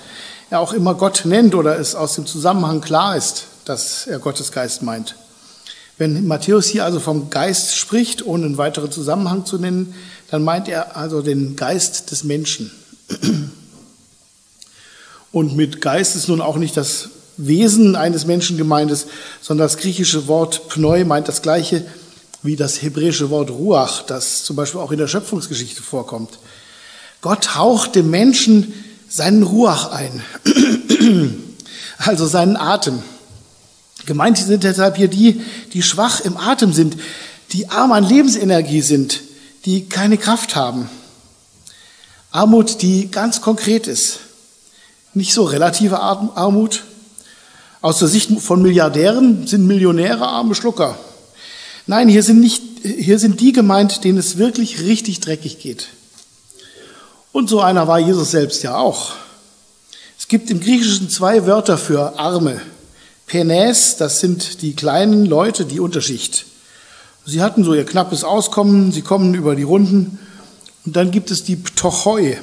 er 0.54 0.60
auch 0.60 0.72
immer 0.72 0.94
Gott 0.94 1.22
nennt 1.24 1.54
oder 1.54 1.78
es 1.78 1.94
aus 1.96 2.14
dem 2.14 2.26
Zusammenhang 2.26 2.80
klar 2.80 3.16
ist, 3.16 3.46
dass 3.64 4.06
er 4.06 4.20
Gottes 4.20 4.52
Geist 4.52 4.82
meint. 4.82 5.16
Wenn 5.98 6.26
Matthäus 6.28 6.66
hier 6.68 6.84
also 6.84 7.00
vom 7.00 7.28
Geist 7.28 7.76
spricht, 7.76 8.24
ohne 8.24 8.46
einen 8.46 8.56
weiteren 8.56 8.92
Zusammenhang 8.92 9.46
zu 9.46 9.58
nennen, 9.58 9.94
dann 10.30 10.44
meint 10.44 10.68
er 10.68 10.96
also 10.96 11.22
den 11.22 11.56
Geist 11.56 12.12
des 12.12 12.22
Menschen. 12.24 12.70
Und 15.32 15.56
mit 15.56 15.80
Geist 15.80 16.14
ist 16.14 16.28
nun 16.28 16.40
auch 16.40 16.56
nicht 16.56 16.76
das 16.76 17.08
Wesen 17.36 17.96
eines 17.96 18.24
Menschen 18.24 18.56
gemeint 18.56 18.92
sondern 19.40 19.66
das 19.66 19.76
griechische 19.76 20.28
Wort 20.28 20.68
Pneu 20.68 21.04
meint 21.04 21.26
das 21.26 21.42
gleiche 21.42 21.84
wie 22.44 22.54
das 22.54 22.80
hebräische 22.80 23.30
Wort 23.30 23.50
Ruach, 23.50 24.02
das 24.02 24.44
zum 24.44 24.54
Beispiel 24.54 24.80
auch 24.80 24.92
in 24.92 24.98
der 24.98 25.08
Schöpfungsgeschichte 25.08 25.82
vorkommt. 25.82 26.38
Gott 27.22 27.56
haucht 27.56 27.96
dem 27.96 28.10
Menschen 28.10 28.72
seinen 29.14 29.44
Ruach 29.44 29.92
ein, 29.92 30.24
also 31.98 32.26
seinen 32.26 32.56
Atem. 32.56 33.00
Gemeint 34.06 34.38
sind 34.38 34.64
deshalb 34.64 34.96
hier 34.96 35.06
die, 35.06 35.40
die 35.72 35.82
schwach 35.82 36.20
im 36.20 36.36
Atem 36.36 36.72
sind, 36.72 36.96
die 37.52 37.68
arm 37.68 37.92
an 37.92 38.02
Lebensenergie 38.02 38.80
sind, 38.80 39.20
die 39.66 39.88
keine 39.88 40.18
Kraft 40.18 40.56
haben. 40.56 40.90
Armut, 42.32 42.82
die 42.82 43.08
ganz 43.08 43.40
konkret 43.40 43.86
ist. 43.86 44.18
Nicht 45.14 45.32
so 45.32 45.44
relative 45.44 46.00
Armut, 46.00 46.82
aus 47.82 48.00
der 48.00 48.08
Sicht 48.08 48.40
von 48.40 48.62
Milliardären 48.62 49.46
sind 49.46 49.64
Millionäre 49.68 50.26
arme 50.26 50.56
Schlucker. 50.56 50.98
Nein, 51.86 52.08
hier 52.08 52.24
sind, 52.24 52.40
nicht, 52.40 52.62
hier 52.82 53.20
sind 53.20 53.40
die 53.40 53.52
gemeint, 53.52 54.02
denen 54.02 54.18
es 54.18 54.38
wirklich 54.38 54.80
richtig 54.80 55.20
dreckig 55.20 55.60
geht. 55.60 55.88
Und 57.34 57.50
so 57.50 57.60
einer 57.60 57.88
war 57.88 57.98
Jesus 57.98 58.30
selbst 58.30 58.62
ja 58.62 58.76
auch. 58.76 59.14
Es 60.16 60.28
gibt 60.28 60.50
im 60.50 60.60
Griechischen 60.60 61.10
zwei 61.10 61.46
Wörter 61.46 61.78
für 61.78 62.16
Arme. 62.16 62.60
Penes, 63.26 63.96
das 63.96 64.20
sind 64.20 64.62
die 64.62 64.76
kleinen 64.76 65.26
Leute, 65.26 65.64
die 65.64 65.80
Unterschicht. 65.80 66.46
Sie 67.26 67.42
hatten 67.42 67.64
so 67.64 67.74
ihr 67.74 67.84
knappes 67.84 68.22
Auskommen, 68.22 68.92
sie 68.92 69.02
kommen 69.02 69.34
über 69.34 69.56
die 69.56 69.64
Runden. 69.64 70.20
Und 70.86 70.94
dann 70.94 71.10
gibt 71.10 71.32
es 71.32 71.42
die 71.42 71.56
Ptochoi. 71.56 72.38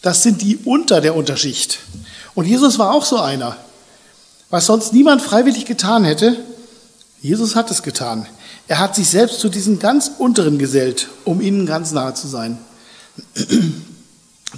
Das 0.00 0.22
sind 0.22 0.40
die 0.40 0.56
unter 0.64 1.02
der 1.02 1.14
Unterschicht. 1.14 1.80
Und 2.34 2.46
Jesus 2.46 2.78
war 2.78 2.94
auch 2.94 3.04
so 3.04 3.18
einer. 3.18 3.58
Was 4.48 4.64
sonst 4.64 4.94
niemand 4.94 5.20
freiwillig 5.20 5.66
getan 5.66 6.04
hätte, 6.04 6.34
Jesus 7.20 7.54
hat 7.54 7.70
es 7.70 7.82
getan. 7.82 8.26
Er 8.68 8.78
hat 8.78 8.94
sich 8.94 9.10
selbst 9.10 9.40
zu 9.40 9.50
diesen 9.50 9.78
ganz 9.78 10.10
unteren 10.16 10.56
gesellt, 10.56 11.08
um 11.26 11.42
ihnen 11.42 11.66
ganz 11.66 11.92
nahe 11.92 12.14
zu 12.14 12.26
sein. 12.26 12.56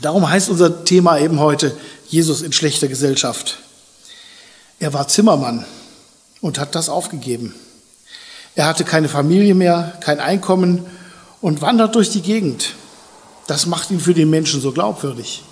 Darum 0.01 0.29
heißt 0.29 0.49
unser 0.49 0.85
Thema 0.85 1.19
eben 1.19 1.41
heute 1.41 1.77
Jesus 2.07 2.43
in 2.43 2.53
schlechter 2.53 2.89
Gesellschaft. 2.89 3.59
Er 4.79 4.93
war 4.93 5.09
Zimmermann 5.09 5.65
und 6.41 6.59
hat 6.59 6.75
das 6.75 6.89
aufgegeben. 6.89 7.55
Er 8.55 8.67
hatte 8.67 8.85
keine 8.85 9.09
Familie 9.09 9.55
mehr, 9.55 9.99
kein 10.01 10.21
Einkommen 10.21 10.87
und 11.41 11.61
wandert 11.61 11.95
durch 11.95 12.11
die 12.11 12.23
Gegend. 12.23 12.75
Das 13.47 13.67
macht 13.67 13.91
ihn 13.91 14.01
für 14.01 14.15
den 14.15 14.31
Menschen 14.31 14.61
so 14.61 14.73
glaubwürdig. 14.73 15.43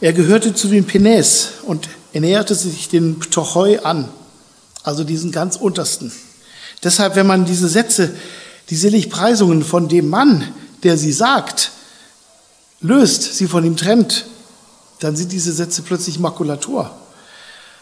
Er 0.00 0.12
gehörte 0.12 0.54
zu 0.54 0.68
den 0.68 0.84
Penes 0.84 1.48
und 1.62 1.88
er 2.12 2.20
näherte 2.20 2.54
sich 2.54 2.88
den 2.88 3.18
Ptochoi 3.18 3.78
an, 3.78 4.08
also 4.82 5.04
diesen 5.04 5.32
ganz 5.32 5.56
untersten. 5.56 6.12
Deshalb, 6.82 7.16
wenn 7.16 7.26
man 7.26 7.44
diese 7.44 7.68
Sätze, 7.68 8.14
die 8.70 8.76
Seligpreisungen 8.76 9.62
von 9.62 9.88
dem 9.88 10.08
Mann, 10.08 10.46
der 10.82 10.96
sie 10.96 11.12
sagt, 11.12 11.70
löst, 12.82 13.34
sie 13.34 13.46
von 13.46 13.64
ihm 13.64 13.76
trennt, 13.76 14.26
dann 15.00 15.16
sind 15.16 15.32
diese 15.32 15.52
Sätze 15.52 15.82
plötzlich 15.82 16.18
Makulatur. 16.18 16.90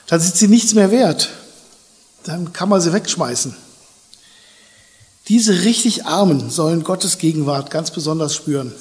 Dann 0.06 0.20
sind 0.20 0.36
sie 0.36 0.48
nichts 0.48 0.74
mehr 0.74 0.90
wert. 0.90 1.30
Dann 2.24 2.52
kann 2.52 2.68
man 2.68 2.80
sie 2.80 2.92
wegschmeißen. 2.92 3.54
Diese 5.28 5.64
richtig 5.64 6.06
Armen 6.06 6.50
sollen 6.50 6.82
Gottes 6.82 7.18
Gegenwart 7.18 7.70
ganz 7.70 7.90
besonders 7.90 8.34
spüren. 8.34 8.72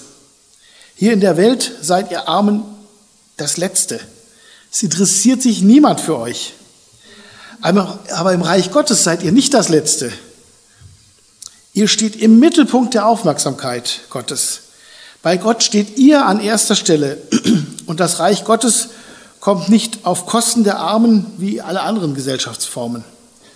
Hier 0.96 1.14
in 1.14 1.20
der 1.20 1.38
Welt 1.38 1.72
seid 1.82 2.12
ihr 2.12 2.28
Armen 2.28 2.64
das 3.38 3.58
Letzte. 3.58 4.00
Es 4.72 4.84
interessiert 4.84 5.42
sich 5.42 5.62
niemand 5.62 6.00
für 6.02 6.18
euch. 6.18 6.54
Aber 7.62 8.34
im 8.34 8.42
Reich 8.42 8.72
Gottes 8.72 9.04
seid 9.04 9.22
ihr 9.24 9.32
nicht 9.32 9.54
das 9.54 9.70
Letzte. 9.70 10.12
Ihr 11.74 11.88
steht 11.88 12.16
im 12.16 12.40
Mittelpunkt 12.40 12.94
der 12.94 13.06
Aufmerksamkeit 13.06 14.02
Gottes. 14.10 14.62
Bei 15.22 15.38
Gott 15.38 15.64
steht 15.64 15.98
ihr 15.98 16.26
an 16.26 16.40
erster 16.40 16.76
Stelle. 16.76 17.18
Und 17.86 18.00
das 18.00 18.20
Reich 18.20 18.46
Gottes 18.46 18.90
kommt 19.40 19.70
nicht 19.70 20.06
auf 20.06 20.26
Kosten 20.26 20.64
der 20.64 20.80
Armen 20.80 21.26
wie 21.38 21.62
alle 21.62 21.82
anderen 21.82 22.14
Gesellschaftsformen, 22.14 23.04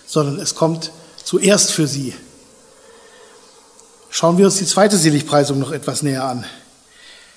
sondern 0.06 0.38
es 0.40 0.54
kommt 0.54 0.90
zuerst 1.22 1.72
für 1.72 1.86
sie. 1.86 2.14
Schauen 4.10 4.38
wir 4.38 4.46
uns 4.46 4.56
die 4.56 4.66
zweite 4.66 4.96
Seligpreisung 4.96 5.58
noch 5.58 5.72
etwas 5.72 6.02
näher 6.02 6.24
an. 6.24 6.44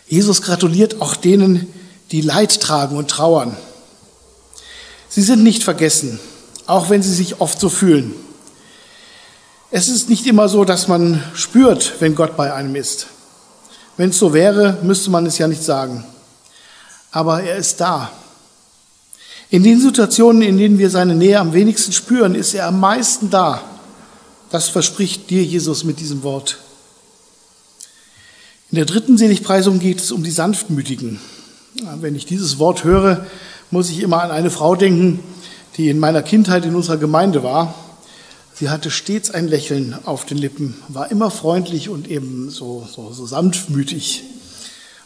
Jesus 0.08 0.42
gratuliert 0.42 1.02
auch 1.02 1.16
denen, 1.16 1.72
die 2.12 2.22
Leid 2.22 2.62
tragen 2.62 2.98
und 2.98 3.10
trauern. 3.10 3.56
Sie 5.10 5.22
sind 5.22 5.44
nicht 5.44 5.64
vergessen, 5.64 6.20
auch 6.66 6.90
wenn 6.90 7.02
sie 7.02 7.14
sich 7.14 7.42
oft 7.42 7.60
so 7.60 7.70
fühlen. 7.70 8.14
Es 9.72 9.90
ist 9.90 10.10
nicht 10.10 10.26
immer 10.28 10.48
so, 10.48 10.64
dass 10.64 10.88
man 10.88 11.22
spürt, 11.34 11.96
wenn 12.00 12.16
Gott 12.16 12.38
bei 12.38 12.54
einem 12.54 12.76
ist. 12.76 13.08
Wenn 13.98 14.12
es 14.12 14.20
so 14.20 14.34
wäre, 14.34 14.78
müsste 14.84 15.10
man 15.10 15.26
es 15.26 15.40
ja 15.40 15.48
nicht 15.48 15.64
sagen. 15.64 16.04
Aber 17.12 17.42
er 17.42 17.58
ist 17.58 17.82
da. 17.82 18.12
In 19.50 19.64
den 19.64 19.82
Situationen, 19.82 20.42
in 20.42 20.58
denen 20.58 20.78
wir 20.78 20.90
seine 20.90 21.16
Nähe 21.16 21.40
am 21.40 21.54
wenigsten 21.54 21.94
spüren, 21.94 22.36
ist 22.36 22.54
er 22.54 22.68
am 22.68 22.80
meisten 22.80 23.30
da. 23.30 23.62
Das 24.52 24.70
verspricht 24.70 25.30
dir 25.30 25.44
Jesus 25.44 25.84
mit 25.84 26.00
diesem 26.00 26.22
Wort. 26.24 26.58
In 28.70 28.76
der 28.76 28.86
dritten 28.86 29.18
Seligpreisung 29.18 29.80
geht 29.80 30.00
es 30.00 30.12
um 30.12 30.24
die 30.24 30.32
Sanftmütigen. 30.32 31.20
Wenn 32.02 32.16
ich 32.16 32.26
dieses 32.26 32.60
Wort 32.60 32.84
höre, 32.84 33.26
muss 33.72 33.90
ich 33.90 34.02
immer 34.02 34.22
an 34.22 34.32
eine 34.32 34.52
Frau 34.52 34.76
denken, 34.76 35.20
die 35.78 35.90
in 35.90 36.00
meiner 36.00 36.22
Kindheit 36.22 36.66
in 36.66 36.76
unserer 36.76 36.98
Gemeinde 36.98 37.44
war. 37.44 37.74
Sie 38.60 38.70
hatte 38.70 38.90
stets 38.90 39.30
ein 39.30 39.48
Lächeln 39.48 39.96
auf 40.06 40.26
den 40.26 40.40
Lippen, 40.40 40.74
war 40.88 41.12
immer 41.12 41.30
freundlich 41.30 41.90
und 41.90 42.08
eben 42.08 42.50
so, 42.50 42.88
so, 42.92 43.14
so 43.14 43.28
sanftmütig. 43.28 44.24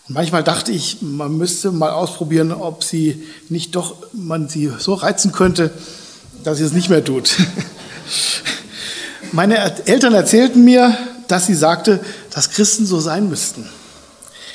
Und 0.07 0.13
manchmal 0.13 0.41
dachte 0.41 0.71
ich, 0.71 1.01
man 1.01 1.35
müsste 1.35 1.71
mal 1.71 1.91
ausprobieren, 1.91 2.53
ob 2.53 2.81
sie 2.81 3.27
nicht 3.49 3.75
doch, 3.75 3.97
man 4.13 4.47
sie 4.47 4.71
so 4.79 4.93
reizen 4.93 5.33
könnte, 5.33 5.69
dass 6.45 6.59
sie 6.59 6.63
es 6.63 6.71
nicht 6.71 6.89
mehr 6.89 7.03
tut. 7.03 7.35
Meine 9.33 9.57
Eltern 9.85 10.13
erzählten 10.13 10.63
mir, 10.63 10.97
dass 11.27 11.45
sie 11.45 11.55
sagte, 11.55 11.99
dass 12.33 12.51
Christen 12.51 12.85
so 12.85 13.01
sein 13.01 13.27
müssten. 13.27 13.67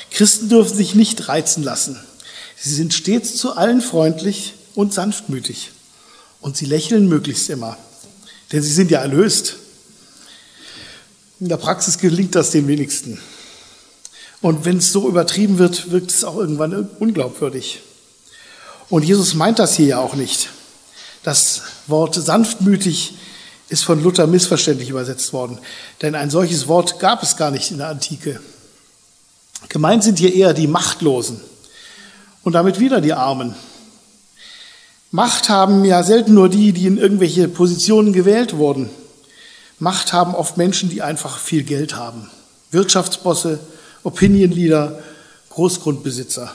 Christen 0.09 0.49
dürfen 0.49 0.75
sich 0.75 0.95
nicht 0.95 1.27
reizen 1.27 1.61
lassen. 1.61 1.99
Sie 2.57 2.73
sind 2.73 2.95
stets 2.95 3.35
zu 3.35 3.55
allen 3.57 3.81
freundlich 3.81 4.55
und 4.73 4.91
sanftmütig. 4.91 5.69
Und 6.41 6.57
sie 6.57 6.65
lächeln 6.65 7.07
möglichst 7.07 7.47
immer. 7.51 7.77
Denn 8.51 8.61
sie 8.61 8.73
sind 8.73 8.91
ja 8.91 8.99
erlöst. 8.99 9.57
In 11.39 11.49
der 11.49 11.57
Praxis 11.57 11.97
gelingt 11.97 12.35
das 12.35 12.51
den 12.51 12.67
wenigsten. 12.67 13.19
Und 14.41 14.65
wenn 14.65 14.77
es 14.77 14.91
so 14.91 15.07
übertrieben 15.07 15.57
wird, 15.57 15.91
wirkt 15.91 16.11
es 16.11 16.23
auch 16.23 16.37
irgendwann 16.37 16.89
unglaubwürdig. 16.99 17.81
Und 18.89 19.03
Jesus 19.03 19.33
meint 19.33 19.59
das 19.59 19.75
hier 19.75 19.87
ja 19.87 19.99
auch 19.99 20.15
nicht. 20.15 20.49
Das 21.23 21.63
Wort 21.87 22.15
sanftmütig 22.15 23.15
ist 23.69 23.83
von 23.83 24.01
Luther 24.01 24.27
missverständlich 24.27 24.89
übersetzt 24.89 25.33
worden, 25.33 25.59
denn 26.01 26.15
ein 26.15 26.29
solches 26.29 26.67
Wort 26.67 26.99
gab 26.99 27.21
es 27.21 27.35
gar 27.35 27.51
nicht 27.51 27.71
in 27.71 27.79
der 27.79 27.89
Antike. 27.89 28.39
Gemeint 29.67 30.03
sind 30.03 30.19
hier 30.19 30.33
eher 30.33 30.53
die 30.53 30.67
Machtlosen 30.67 31.41
und 32.43 32.53
damit 32.53 32.79
wieder 32.79 33.01
die 33.01 33.13
Armen. 33.13 33.55
Macht 35.17 35.49
haben 35.49 35.83
ja 35.83 36.03
selten 36.03 36.35
nur 36.35 36.47
die, 36.47 36.73
die 36.73 36.85
in 36.85 36.99
irgendwelche 36.99 37.47
Positionen 37.47 38.13
gewählt 38.13 38.55
wurden. 38.55 38.87
Macht 39.79 40.13
haben 40.13 40.35
oft 40.35 40.57
Menschen, 40.57 40.91
die 40.91 41.01
einfach 41.01 41.39
viel 41.39 41.63
Geld 41.63 41.95
haben. 41.95 42.29
Wirtschaftsbosse, 42.69 43.57
Opinion 44.03 44.51
Leader, 44.51 44.99
Großgrundbesitzer. 45.49 46.51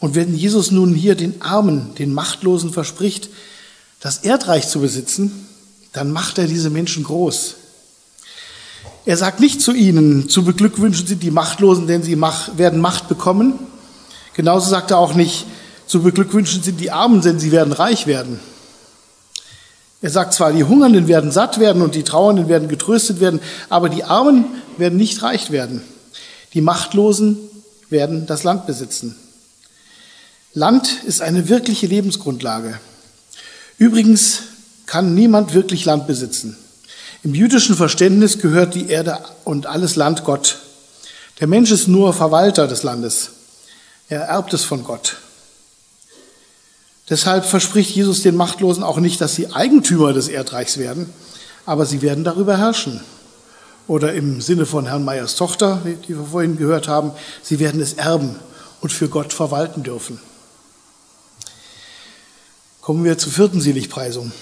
Und 0.00 0.14
wenn 0.14 0.34
Jesus 0.34 0.70
nun 0.70 0.94
hier 0.94 1.14
den 1.14 1.42
Armen, 1.42 1.94
den 1.96 2.14
Machtlosen 2.14 2.72
verspricht, 2.72 3.28
das 4.00 4.20
Erdreich 4.20 4.66
zu 4.68 4.80
besitzen, 4.80 5.46
dann 5.92 6.10
macht 6.10 6.38
er 6.38 6.46
diese 6.46 6.70
Menschen 6.70 7.04
groß. 7.04 7.56
Er 9.04 9.18
sagt 9.18 9.40
nicht 9.40 9.60
zu 9.60 9.74
ihnen, 9.74 10.30
zu 10.30 10.42
beglückwünschen 10.42 11.06
sind 11.06 11.22
die 11.22 11.30
Machtlosen, 11.30 11.86
denn 11.86 12.02
sie 12.02 12.18
werden 12.18 12.80
Macht 12.80 13.10
bekommen. 13.10 13.58
Genauso 14.32 14.70
sagt 14.70 14.90
er 14.90 14.96
auch 14.96 15.12
nicht, 15.12 15.44
zu 15.92 16.02
beglückwünschen 16.02 16.62
sind 16.62 16.80
die 16.80 16.90
Armen, 16.90 17.20
denn 17.20 17.38
sie 17.38 17.52
werden 17.52 17.74
reich 17.74 18.06
werden. 18.06 18.40
Er 20.00 20.08
sagt 20.08 20.32
zwar, 20.32 20.50
die 20.50 20.64
Hungernden 20.64 21.06
werden 21.06 21.30
satt 21.30 21.60
werden 21.60 21.82
und 21.82 21.94
die 21.94 22.02
Trauernden 22.02 22.48
werden 22.48 22.68
getröstet 22.68 23.20
werden, 23.20 23.40
aber 23.68 23.90
die 23.90 24.02
Armen 24.02 24.46
werden 24.78 24.96
nicht 24.96 25.22
reich 25.22 25.50
werden. 25.50 25.82
Die 26.54 26.62
Machtlosen 26.62 27.36
werden 27.90 28.24
das 28.24 28.42
Land 28.42 28.66
besitzen. 28.66 29.16
Land 30.54 31.04
ist 31.04 31.20
eine 31.20 31.50
wirkliche 31.50 31.86
Lebensgrundlage. 31.86 32.80
Übrigens 33.76 34.44
kann 34.86 35.14
niemand 35.14 35.52
wirklich 35.52 35.84
Land 35.84 36.06
besitzen. 36.06 36.56
Im 37.22 37.34
jüdischen 37.34 37.76
Verständnis 37.76 38.38
gehört 38.38 38.74
die 38.74 38.88
Erde 38.88 39.18
und 39.44 39.66
alles 39.66 39.96
Land 39.96 40.24
Gott. 40.24 40.56
Der 41.40 41.48
Mensch 41.48 41.70
ist 41.70 41.86
nur 41.86 42.14
Verwalter 42.14 42.66
des 42.66 42.82
Landes. 42.82 43.30
Er 44.08 44.22
erbt 44.22 44.54
es 44.54 44.64
von 44.64 44.84
Gott. 44.84 45.18
Deshalb 47.10 47.44
verspricht 47.44 47.94
Jesus 47.94 48.22
den 48.22 48.36
Machtlosen 48.36 48.82
auch 48.82 48.98
nicht, 48.98 49.20
dass 49.20 49.34
sie 49.34 49.52
Eigentümer 49.52 50.12
des 50.12 50.28
Erdreichs 50.28 50.78
werden, 50.78 51.12
aber 51.66 51.86
sie 51.86 52.02
werden 52.02 52.24
darüber 52.24 52.58
herrschen. 52.58 53.00
Oder 53.88 54.12
im 54.14 54.40
Sinne 54.40 54.64
von 54.64 54.86
Herrn 54.86 55.04
Meyers 55.04 55.34
Tochter, 55.34 55.82
die 55.84 56.16
wir 56.16 56.24
vorhin 56.24 56.56
gehört 56.56 56.86
haben, 56.86 57.10
sie 57.42 57.58
werden 57.58 57.80
es 57.80 57.94
erben 57.94 58.36
und 58.80 58.92
für 58.92 59.08
Gott 59.08 59.32
verwalten 59.32 59.82
dürfen. 59.82 60.20
Kommen 62.80 63.04
wir 63.04 63.18
zur 63.18 63.32
vierten 63.32 63.60
Seligpreisung. 63.60 64.32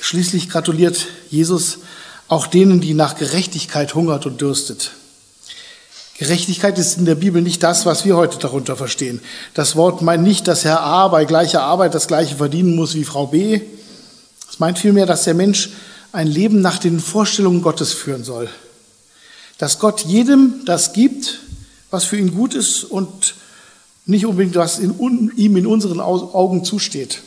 Schließlich 0.00 0.48
gratuliert 0.48 1.06
Jesus 1.30 1.78
auch 2.28 2.46
denen, 2.46 2.80
die 2.80 2.94
nach 2.94 3.16
Gerechtigkeit 3.16 3.94
hungert 3.94 4.24
und 4.24 4.40
dürstet. 4.40 4.92
Gerechtigkeit 6.20 6.78
ist 6.78 6.98
in 6.98 7.06
der 7.06 7.14
Bibel 7.14 7.40
nicht 7.40 7.62
das, 7.62 7.86
was 7.86 8.04
wir 8.04 8.14
heute 8.14 8.36
darunter 8.36 8.76
verstehen. 8.76 9.22
Das 9.54 9.74
Wort 9.74 10.02
meint 10.02 10.22
nicht, 10.22 10.46
dass 10.48 10.66
Herr 10.66 10.82
A 10.82 11.08
bei 11.08 11.24
gleicher 11.24 11.62
Arbeit 11.62 11.94
das 11.94 12.08
gleiche 12.08 12.36
verdienen 12.36 12.76
muss 12.76 12.94
wie 12.94 13.04
Frau 13.04 13.28
B. 13.28 13.62
Es 14.46 14.58
meint 14.58 14.78
vielmehr, 14.78 15.06
dass 15.06 15.24
der 15.24 15.32
Mensch 15.32 15.70
ein 16.12 16.26
Leben 16.26 16.60
nach 16.60 16.76
den 16.76 17.00
Vorstellungen 17.00 17.62
Gottes 17.62 17.94
führen 17.94 18.22
soll. 18.22 18.50
Dass 19.56 19.78
Gott 19.78 20.02
jedem 20.02 20.60
das 20.66 20.92
gibt, 20.92 21.40
was 21.90 22.04
für 22.04 22.18
ihn 22.18 22.34
gut 22.34 22.52
ist 22.52 22.84
und 22.84 23.34
nicht 24.04 24.26
unbedingt, 24.26 24.56
was 24.56 24.78
in, 24.78 25.32
ihm 25.36 25.56
in 25.56 25.66
unseren 25.66 26.00
Augen 26.00 26.66
zusteht. 26.66 27.22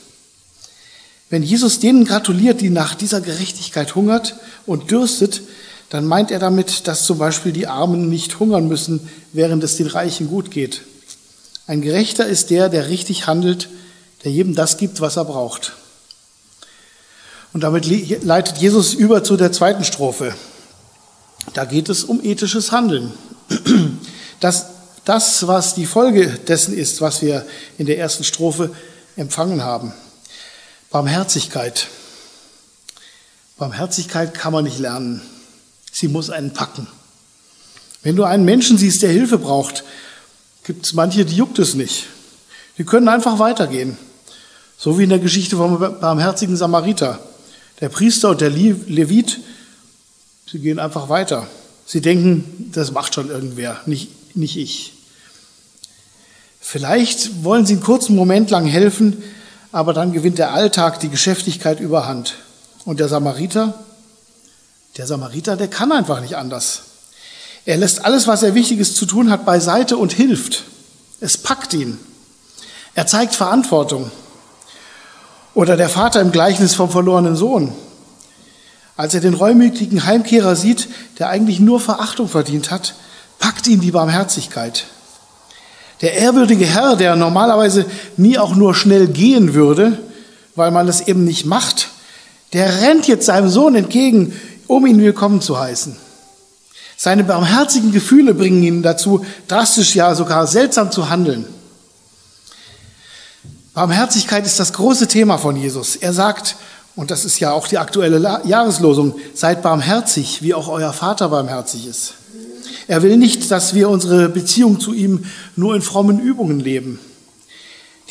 Wenn 1.31 1.41
Jesus 1.41 1.79
denen 1.79 2.05
gratuliert, 2.05 2.61
die 2.61 2.69
nach 2.69 2.93
dieser 2.93 3.21
Gerechtigkeit 3.21 3.95
hungert 3.95 4.35
und 4.67 4.91
dürstet, 4.91 5.41
dann 5.93 6.07
meint 6.07 6.31
er 6.31 6.39
damit, 6.39 6.87
dass 6.87 7.05
zum 7.05 7.19
Beispiel 7.19 7.51
die 7.51 7.67
Armen 7.67 8.09
nicht 8.09 8.39
hungern 8.39 8.67
müssen, 8.67 9.07
während 9.31 9.63
es 9.63 9.77
den 9.77 9.85
Reichen 9.85 10.27
gut 10.27 10.49
geht. 10.49 10.81
Ein 11.67 11.83
Gerechter 11.83 12.25
ist 12.25 12.49
der, 12.49 12.67
der 12.69 12.89
richtig 12.89 13.27
handelt, 13.27 13.69
der 14.23 14.31
jedem 14.31 14.55
das 14.55 14.77
gibt, 14.77 15.01
was 15.01 15.17
er 15.17 15.25
braucht. 15.25 15.73
Und 17.53 17.61
damit 17.61 17.85
leitet 18.23 18.57
Jesus 18.57 18.95
über 18.95 19.23
zu 19.23 19.37
der 19.37 19.51
zweiten 19.51 19.83
Strophe. 19.83 20.33
Da 21.53 21.65
geht 21.65 21.89
es 21.89 22.03
um 22.03 22.23
ethisches 22.23 22.71
Handeln. 22.71 23.13
Das, 24.39 24.65
das, 25.05 25.47
was 25.47 25.73
die 25.73 25.85
Folge 25.85 26.27
dessen 26.27 26.75
ist, 26.75 26.99
was 26.99 27.21
wir 27.21 27.45
in 27.77 27.85
der 27.85 27.97
ersten 27.97 28.25
Strophe 28.25 28.75
empfangen 29.15 29.63
haben. 29.63 29.93
Barmherzigkeit. 30.89 31.87
Barmherzigkeit 33.57 34.33
kann 34.33 34.51
man 34.51 34.65
nicht 34.65 34.79
lernen. 34.79 35.21
Sie 35.93 36.09
muss 36.09 36.29
einen 36.29 36.51
packen. 36.51 36.87
Wenn 38.01 38.17
du 38.17 38.25
einen 38.25 38.43
Menschen 38.43 38.77
siehst, 38.77 39.03
der 39.03 39.11
Hilfe 39.11 39.37
braucht, 39.37 39.85
gibt 40.65 40.85
es 40.85 40.93
manche, 40.93 41.23
die 41.23 41.35
juckt 41.35 41.59
es 41.59 41.75
nicht. 41.75 42.07
Die 42.77 42.83
können 42.83 43.07
einfach 43.07 43.39
weitergehen. 43.39 43.97
So 44.77 44.97
wie 44.97 45.03
in 45.03 45.09
der 45.09 45.19
Geschichte 45.19 45.55
vom 45.55 45.79
barmherzigen 45.79 46.57
Samariter. 46.57 47.19
Der 47.79 47.89
Priester 47.89 48.31
und 48.31 48.41
der 48.41 48.49
Levit, 48.49 49.39
sie 50.51 50.59
gehen 50.59 50.79
einfach 50.79 51.09
weiter. 51.09 51.47
Sie 51.85 52.01
denken, 52.01 52.71
das 52.73 52.91
macht 52.91 53.13
schon 53.13 53.29
irgendwer, 53.29 53.79
nicht, 53.85 54.35
nicht 54.35 54.57
ich. 54.57 54.93
Vielleicht 56.59 57.43
wollen 57.43 57.65
sie 57.65 57.73
einen 57.73 57.83
kurzen 57.83 58.15
Moment 58.15 58.49
lang 58.49 58.65
helfen, 58.65 59.21
aber 59.71 59.93
dann 59.93 60.11
gewinnt 60.11 60.39
der 60.39 60.53
Alltag, 60.53 60.99
die 61.01 61.09
Geschäftigkeit 61.09 61.79
überhand. 61.79 62.35
Und 62.85 62.99
der 62.99 63.09
Samariter, 63.09 63.83
der 64.97 65.07
Samariter, 65.07 65.55
der 65.55 65.67
kann 65.67 65.91
einfach 65.91 66.21
nicht 66.21 66.35
anders. 66.35 66.83
Er 67.65 67.77
lässt 67.77 68.05
alles, 68.05 68.27
was 68.27 68.43
er 68.43 68.55
Wichtiges 68.55 68.95
zu 68.95 69.05
tun 69.05 69.31
hat, 69.31 69.45
beiseite 69.45 69.97
und 69.97 70.13
hilft. 70.13 70.63
Es 71.19 71.37
packt 71.37 71.73
ihn. 71.73 71.97
Er 72.93 73.07
zeigt 73.07 73.33
Verantwortung. 73.33 74.11
Oder 75.53 75.77
der 75.77 75.89
Vater 75.89 76.21
im 76.21 76.31
Gleichnis 76.31 76.75
vom 76.75 76.89
verlorenen 76.89 77.35
Sohn. 77.35 77.73
Als 78.95 79.13
er 79.13 79.21
den 79.21 79.33
reumütigen 79.33 80.05
Heimkehrer 80.05 80.55
sieht, 80.55 80.87
der 81.17 81.29
eigentlich 81.29 81.59
nur 81.59 81.79
Verachtung 81.79 82.27
verdient 82.27 82.69
hat, 82.69 82.93
packt 83.39 83.67
ihn 83.67 83.81
die 83.81 83.91
Barmherzigkeit. 83.91 84.85
Der 86.01 86.13
ehrwürdige 86.13 86.65
Herr, 86.65 86.95
der 86.95 87.15
normalerweise 87.15 87.85
nie 88.17 88.37
auch 88.37 88.55
nur 88.55 88.75
schnell 88.75 89.07
gehen 89.07 89.53
würde, 89.53 89.97
weil 90.55 90.69
man 90.69 90.87
es 90.87 91.01
eben 91.01 91.23
nicht 91.23 91.45
macht, 91.45 91.89
der 92.51 92.81
rennt 92.81 93.07
jetzt 93.07 93.25
seinem 93.25 93.49
Sohn 93.49 93.75
entgegen, 93.75 94.39
um 94.67 94.85
ihn 94.85 94.99
willkommen 94.99 95.41
zu 95.41 95.59
heißen. 95.59 95.95
Seine 96.97 97.23
barmherzigen 97.23 97.91
Gefühle 97.91 98.33
bringen 98.33 98.63
ihn 98.63 98.83
dazu, 98.83 99.25
drastisch, 99.47 99.95
ja 99.95 100.15
sogar 100.15 100.47
seltsam 100.47 100.91
zu 100.91 101.09
handeln. 101.09 101.45
Barmherzigkeit 103.73 104.45
ist 104.45 104.59
das 104.59 104.73
große 104.73 105.07
Thema 105.07 105.37
von 105.37 105.55
Jesus. 105.55 105.95
Er 105.95 106.13
sagt, 106.13 106.55
und 106.95 107.09
das 107.09 107.25
ist 107.25 107.39
ja 107.39 107.51
auch 107.51 107.67
die 107.67 107.79
aktuelle 107.79 108.41
Jahreslosung, 108.45 109.15
seid 109.33 109.63
barmherzig, 109.63 110.43
wie 110.43 110.53
auch 110.53 110.67
euer 110.67 110.93
Vater 110.93 111.29
barmherzig 111.29 111.87
ist. 111.87 112.13
Er 112.87 113.01
will 113.01 113.17
nicht, 113.17 113.49
dass 113.49 113.73
wir 113.73 113.89
unsere 113.89 114.29
Beziehung 114.29 114.79
zu 114.79 114.93
ihm 114.93 115.25
nur 115.55 115.75
in 115.75 115.81
frommen 115.81 116.19
Übungen 116.19 116.59
leben. 116.59 116.99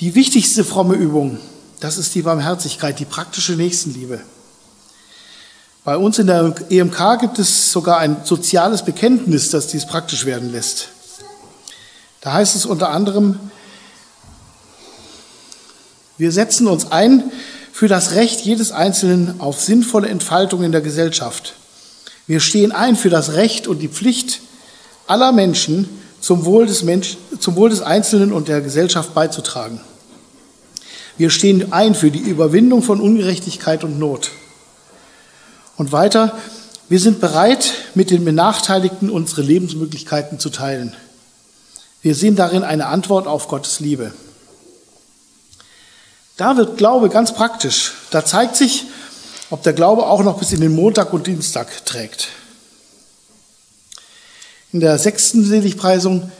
Die 0.00 0.14
wichtigste 0.14 0.64
fromme 0.64 0.94
Übung, 0.94 1.38
das 1.78 1.98
ist 1.98 2.14
die 2.14 2.22
Barmherzigkeit, 2.22 2.98
die 2.98 3.04
praktische 3.04 3.52
Nächstenliebe. 3.52 4.20
Bei 5.84 5.96
uns 5.96 6.20
in 6.20 6.28
der 6.28 6.54
EMK 6.70 7.18
gibt 7.20 7.40
es 7.40 7.72
sogar 7.72 7.98
ein 7.98 8.18
soziales 8.22 8.84
Bekenntnis, 8.84 9.50
das 9.50 9.66
dies 9.66 9.84
praktisch 9.84 10.24
werden 10.24 10.52
lässt. 10.52 10.90
Da 12.20 12.34
heißt 12.34 12.54
es 12.54 12.66
unter 12.66 12.90
anderem, 12.90 13.40
wir 16.18 16.30
setzen 16.30 16.68
uns 16.68 16.92
ein 16.92 17.32
für 17.72 17.88
das 17.88 18.12
Recht 18.12 18.42
jedes 18.42 18.70
Einzelnen 18.70 19.40
auf 19.40 19.60
sinnvolle 19.60 20.08
Entfaltung 20.08 20.62
in 20.62 20.70
der 20.70 20.82
Gesellschaft. 20.82 21.54
Wir 22.28 22.38
stehen 22.38 22.70
ein 22.70 22.94
für 22.94 23.10
das 23.10 23.32
Recht 23.32 23.66
und 23.66 23.80
die 23.80 23.88
Pflicht 23.88 24.40
aller 25.08 25.32
Menschen 25.32 25.88
zum 26.20 26.44
Wohl 26.44 26.66
des, 26.66 26.84
Mensch, 26.84 27.16
zum 27.40 27.56
Wohl 27.56 27.70
des 27.70 27.82
Einzelnen 27.82 28.32
und 28.32 28.46
der 28.46 28.60
Gesellschaft 28.60 29.14
beizutragen. 29.14 29.80
Wir 31.18 31.30
stehen 31.30 31.72
ein 31.72 31.96
für 31.96 32.12
die 32.12 32.20
Überwindung 32.20 32.84
von 32.84 33.00
Ungerechtigkeit 33.00 33.82
und 33.82 33.98
Not. 33.98 34.30
Und 35.76 35.92
weiter, 35.92 36.36
wir 36.88 37.00
sind 37.00 37.20
bereit, 37.20 37.72
mit 37.94 38.10
den 38.10 38.24
Benachteiligten 38.24 39.10
unsere 39.10 39.42
Lebensmöglichkeiten 39.42 40.38
zu 40.38 40.50
teilen. 40.50 40.94
Wir 42.02 42.14
sehen 42.14 42.36
darin 42.36 42.64
eine 42.64 42.86
Antwort 42.86 43.26
auf 43.26 43.48
Gottes 43.48 43.80
Liebe. 43.80 44.12
Da 46.36 46.56
wird 46.56 46.76
Glaube 46.76 47.08
ganz 47.08 47.32
praktisch. 47.32 47.92
Da 48.10 48.24
zeigt 48.24 48.56
sich, 48.56 48.84
ob 49.50 49.62
der 49.62 49.72
Glaube 49.72 50.06
auch 50.06 50.22
noch 50.22 50.38
bis 50.38 50.52
in 50.52 50.60
den 50.60 50.74
Montag 50.74 51.12
und 51.12 51.26
Dienstag 51.26 51.86
trägt. 51.86 52.28
In 54.72 54.80
der 54.80 54.98
sechsten 54.98 55.44
Seligpreisung 55.44 56.32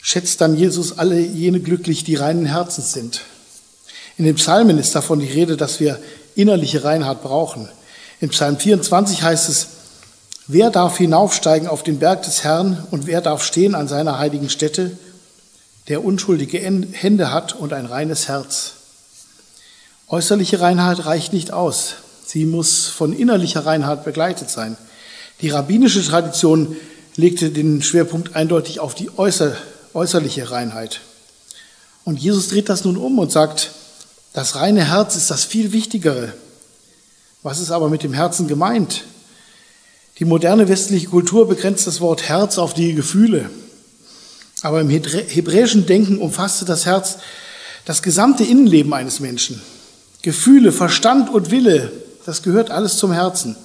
schätzt 0.00 0.40
dann 0.40 0.56
Jesus 0.56 0.98
alle 0.98 1.18
jene 1.18 1.60
glücklich, 1.60 2.04
die 2.04 2.14
reinen 2.14 2.46
Herzens 2.46 2.92
sind. 2.92 3.22
In 4.16 4.24
den 4.24 4.36
Psalmen 4.36 4.78
ist 4.78 4.94
davon 4.94 5.20
die 5.20 5.30
Rede, 5.30 5.56
dass 5.56 5.80
wir 5.80 6.00
innerliche 6.34 6.84
Reinheit 6.84 7.22
brauchen. 7.22 7.68
In 8.20 8.30
Psalm 8.30 8.58
24 8.58 9.22
heißt 9.22 9.48
es, 9.48 9.66
wer 10.48 10.70
darf 10.70 10.98
hinaufsteigen 10.98 11.68
auf 11.68 11.84
den 11.84 12.00
Berg 12.00 12.22
des 12.24 12.42
Herrn 12.42 12.84
und 12.90 13.06
wer 13.06 13.20
darf 13.20 13.44
stehen 13.44 13.74
an 13.74 13.86
seiner 13.86 14.18
heiligen 14.18 14.50
Stätte, 14.50 14.98
der 15.86 16.04
unschuldige 16.04 16.58
Hände 16.58 17.32
hat 17.32 17.54
und 17.54 17.72
ein 17.72 17.86
reines 17.86 18.28
Herz. 18.28 18.72
Äußerliche 20.08 20.60
Reinheit 20.60 21.06
reicht 21.06 21.32
nicht 21.32 21.52
aus. 21.52 21.94
Sie 22.26 22.44
muss 22.44 22.86
von 22.86 23.12
innerlicher 23.12 23.64
Reinheit 23.64 24.04
begleitet 24.04 24.50
sein. 24.50 24.76
Die 25.40 25.50
rabbinische 25.50 26.04
Tradition 26.04 26.76
legte 27.14 27.50
den 27.50 27.82
Schwerpunkt 27.82 28.34
eindeutig 28.34 28.80
auf 28.80 28.94
die 28.94 29.16
äußer, 29.16 29.56
äußerliche 29.94 30.50
Reinheit. 30.50 31.00
Und 32.04 32.18
Jesus 32.18 32.48
dreht 32.48 32.68
das 32.68 32.84
nun 32.84 32.96
um 32.96 33.18
und 33.18 33.30
sagt, 33.30 33.70
das 34.32 34.56
reine 34.56 34.88
Herz 34.88 35.14
ist 35.14 35.30
das 35.30 35.44
viel 35.44 35.72
Wichtigere. 35.72 36.32
Was 37.42 37.60
ist 37.60 37.70
aber 37.70 37.88
mit 37.88 38.02
dem 38.02 38.12
Herzen 38.12 38.48
gemeint? 38.48 39.04
Die 40.18 40.24
moderne 40.24 40.68
westliche 40.68 41.06
Kultur 41.06 41.46
begrenzt 41.46 41.86
das 41.86 42.00
Wort 42.00 42.28
Herz 42.28 42.58
auf 42.58 42.74
die 42.74 42.94
Gefühle. 42.94 43.48
Aber 44.62 44.80
im 44.80 44.90
hebräischen 44.90 45.86
Denken 45.86 46.18
umfasste 46.18 46.64
das 46.64 46.86
Herz 46.86 47.18
das 47.84 48.02
gesamte 48.02 48.42
Innenleben 48.42 48.92
eines 48.92 49.20
Menschen. 49.20 49.62
Gefühle, 50.22 50.72
Verstand 50.72 51.30
und 51.30 51.52
Wille, 51.52 51.92
das 52.26 52.42
gehört 52.42 52.70
alles 52.70 52.96
zum 52.98 53.12
Herzen. 53.12 53.56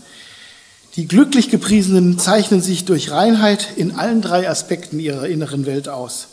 Die 0.95 1.07
glücklich 1.07 1.49
gepriesenen 1.49 2.19
zeichnen 2.19 2.61
sich 2.61 2.85
durch 2.85 3.09
Reinheit 3.09 3.69
in 3.75 3.95
allen 3.95 4.21
drei 4.21 4.47
Aspekten 4.47 4.99
ihrer 4.99 5.27
inneren 5.27 5.65
Welt 5.65 5.89
aus. 5.89 6.27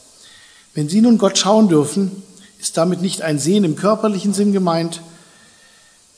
Wenn 0.75 0.91
sie 0.91 1.01
nun 1.01 1.17
Gott 1.17 1.39
schauen 1.39 1.69
dürfen, 1.69 2.23
ist 2.61 2.77
damit 2.77 3.01
nicht 3.01 3.23
ein 3.23 3.39
Sehen 3.39 3.65
im 3.65 3.75
körperlichen 3.75 4.35
Sinn 4.35 4.53
gemeint. 4.53 5.01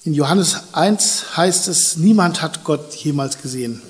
In 0.05 0.15
Johannes 0.15 0.57
1 0.73 1.37
heißt 1.37 1.69
es, 1.69 1.97
niemand 1.97 2.43
hat 2.43 2.65
Gott 2.65 2.93
jemals 2.95 3.41
gesehen. 3.41 3.81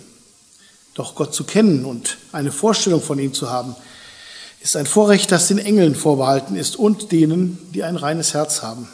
Doch 0.95 1.15
Gott 1.15 1.35
zu 1.35 1.45
kennen 1.45 1.87
und 1.87 2.19
eine 2.33 2.53
Vorstellung 2.53 3.01
von 3.01 3.19
ihm 3.19 3.33
zu 3.33 3.51
haben, 3.51 3.75
ist 4.61 4.77
ein 4.77 4.87
Vorrecht, 4.87 5.33
das 5.33 5.49
den 5.49 5.59
Engeln 5.59 5.95
vorbehalten 5.95 6.55
ist 6.55 6.77
und 6.77 7.13
denen, 7.13 7.59
die 7.73 7.83
ein 7.83 7.97
reines 7.97 8.35
Herz 8.35 8.63
haben. 8.63 8.89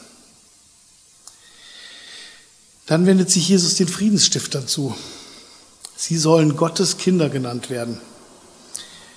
Dann 2.87 3.05
wendet 3.05 3.31
sich 3.31 3.49
Jesus 3.49 3.75
den 3.75 3.89
Friedensstiftern 3.89 4.69
zu. 4.69 4.95
Sie 5.97 6.17
sollen 6.17 6.57
Gottes 6.57 6.99
Kinder 6.99 7.29
genannt 7.29 7.69
werden. 7.69 8.01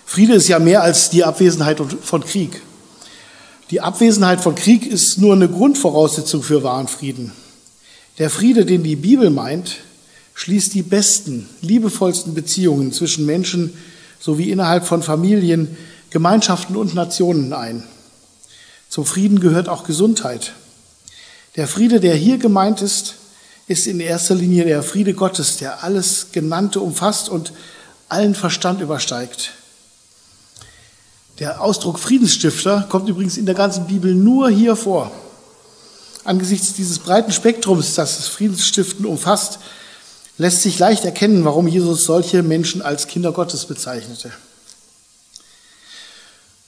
Friede 0.06 0.34
ist 0.34 0.48
ja 0.48 0.58
mehr 0.58 0.82
als 0.82 1.12
die 1.12 1.24
Abwesenheit 1.24 1.80
von 2.02 2.26
Krieg. 2.26 2.62
Die 3.70 3.80
Abwesenheit 3.80 4.42
von 4.42 4.56
Krieg 4.56 4.86
ist 4.88 5.20
nur 5.20 5.34
eine 5.34 5.48
Grundvoraussetzung 5.48 6.42
für 6.42 6.64
wahren 6.64 6.90
Frieden. 6.90 7.32
Der 8.18 8.30
Friede, 8.30 8.66
den 8.66 8.84
die 8.84 8.96
Bibel 8.96 9.30
meint, 9.30 9.78
schließt 10.34 10.74
die 10.74 10.84
besten, 10.84 11.48
liebevollsten 11.62 12.34
Beziehungen 12.34 12.92
zwischen 12.92 13.26
Menschen 13.26 13.74
sowie 14.20 14.52
innerhalb 14.52 14.86
von 14.86 15.04
Familien, 15.04 15.78
Gemeinschaften 16.10 16.76
und 16.76 16.94
Nationen 16.94 17.54
ein. 17.54 17.84
Zum 18.90 19.06
Frieden 19.06 19.40
gehört 19.40 19.70
auch 19.70 19.86
Gesundheit. 19.86 20.54
Der 21.56 21.68
Friede, 21.68 22.00
der 22.00 22.16
hier 22.16 22.38
gemeint 22.38 22.82
ist, 22.82 23.16
ist 23.68 23.88
in 23.88 24.00
erster 24.00 24.36
Linie 24.36 24.66
der 24.66 24.84
Friede 24.84 25.14
Gottes, 25.14 25.58
der 25.58 25.84
alles 25.84 26.28
Genannte 26.32 26.82
umfasst 26.82 27.30
und 27.30 27.54
allen 28.10 28.36
Verstand 28.36 28.82
übersteigt. 28.82 29.52
Der 31.40 31.62
Ausdruck 31.62 31.98
Friedensstifter 31.98 32.86
kommt 32.90 33.08
übrigens 33.08 33.38
in 33.38 33.46
der 33.46 33.56
ganzen 33.56 33.88
Bibel 33.88 34.14
nur 34.14 34.50
hier 34.50 34.76
vor. 34.76 35.12
Angesichts 36.24 36.74
dieses 36.74 37.00
breiten 37.00 37.32
Spektrums, 37.32 37.96
das 37.96 38.18
das 38.18 38.28
Friedensstiften 38.28 39.06
umfasst, 39.06 39.60
lässt 40.38 40.62
sich 40.62 40.78
leicht 40.80 41.06
erkennen, 41.06 41.46
warum 41.46 41.68
Jesus 41.68 42.06
solche 42.06 42.44
Menschen 42.44 42.82
als 42.82 43.08
Kinder 43.08 43.32
Gottes 43.32 43.66
bezeichnete. 43.66 44.32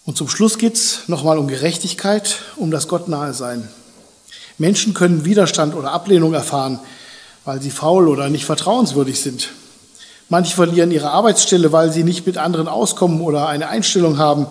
Und 0.05 0.17
zum 0.17 0.27
Schluss 0.27 0.57
geht 0.57 0.75
es 0.75 1.07
nochmal 1.07 1.37
um 1.37 1.47
Gerechtigkeit, 1.47 2.39
um 2.55 2.71
das 2.71 2.87
Gott 2.87 3.07
nahe 3.07 3.33
sein. 3.33 3.69
Menschen 4.57 4.93
können 4.93 5.25
Widerstand 5.25 5.75
oder 5.75 5.91
Ablehnung 5.91 6.33
erfahren, 6.33 6.79
weil 7.45 7.61
sie 7.61 7.71
faul 7.71 8.07
oder 8.07 8.29
nicht 8.29 8.45
vertrauenswürdig 8.45 9.19
sind. 9.19 9.49
Manche 10.29 10.55
verlieren 10.55 10.91
ihre 10.91 11.11
Arbeitsstelle, 11.11 11.71
weil 11.71 11.91
sie 11.91 12.03
nicht 12.03 12.25
mit 12.25 12.37
anderen 12.37 12.67
auskommen 12.67 13.21
oder 13.21 13.47
eine 13.47 13.69
Einstellung 13.69 14.17
haben, 14.17 14.47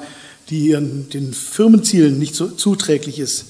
die 0.48 0.68
ihren, 0.68 1.08
den 1.10 1.32
Firmenzielen 1.32 2.18
nicht 2.18 2.34
so 2.34 2.48
zuträglich 2.48 3.18
ist. 3.18 3.44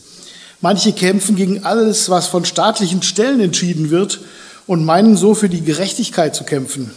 Manche 0.62 0.94
kämpfen 0.94 1.37
gegen 1.37 1.64
alles, 1.64 2.09
was 2.09 2.29
von 2.29 2.46
staatlichen 2.46 3.03
Stellen 3.03 3.40
entschieden 3.40 3.90
wird 3.90 4.20
und 4.66 4.85
meinen 4.85 5.18
so 5.18 5.35
für 5.35 5.51
die 5.51 5.62
Gerechtigkeit 5.62 6.35
zu 6.35 6.44
kämpfen. 6.44 6.90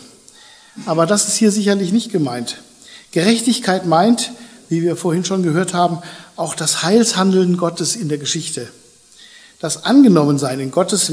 Aber 0.86 1.06
das 1.06 1.28
ist 1.28 1.36
hier 1.36 1.51
sicherlich 1.51 1.91
nicht 1.91 2.12
gemeint. 2.12 2.62
Gerechtigkeit 3.12 3.86
meint, 3.86 4.32
wie 4.69 4.82
wir 4.82 4.95
vorhin 4.95 5.25
schon 5.25 5.43
gehört 5.43 5.73
haben, 5.73 5.97
auch 6.38 6.56
das 6.56 6.84
Heilshandeln 6.84 7.58
Gottes 7.58 7.97
in 7.97 8.08
der 8.08 8.17
Geschichte 8.17 8.69
das 9.60 9.84
Angenommensein 9.84 10.60
in 10.60 10.71
Gottes 10.71 11.12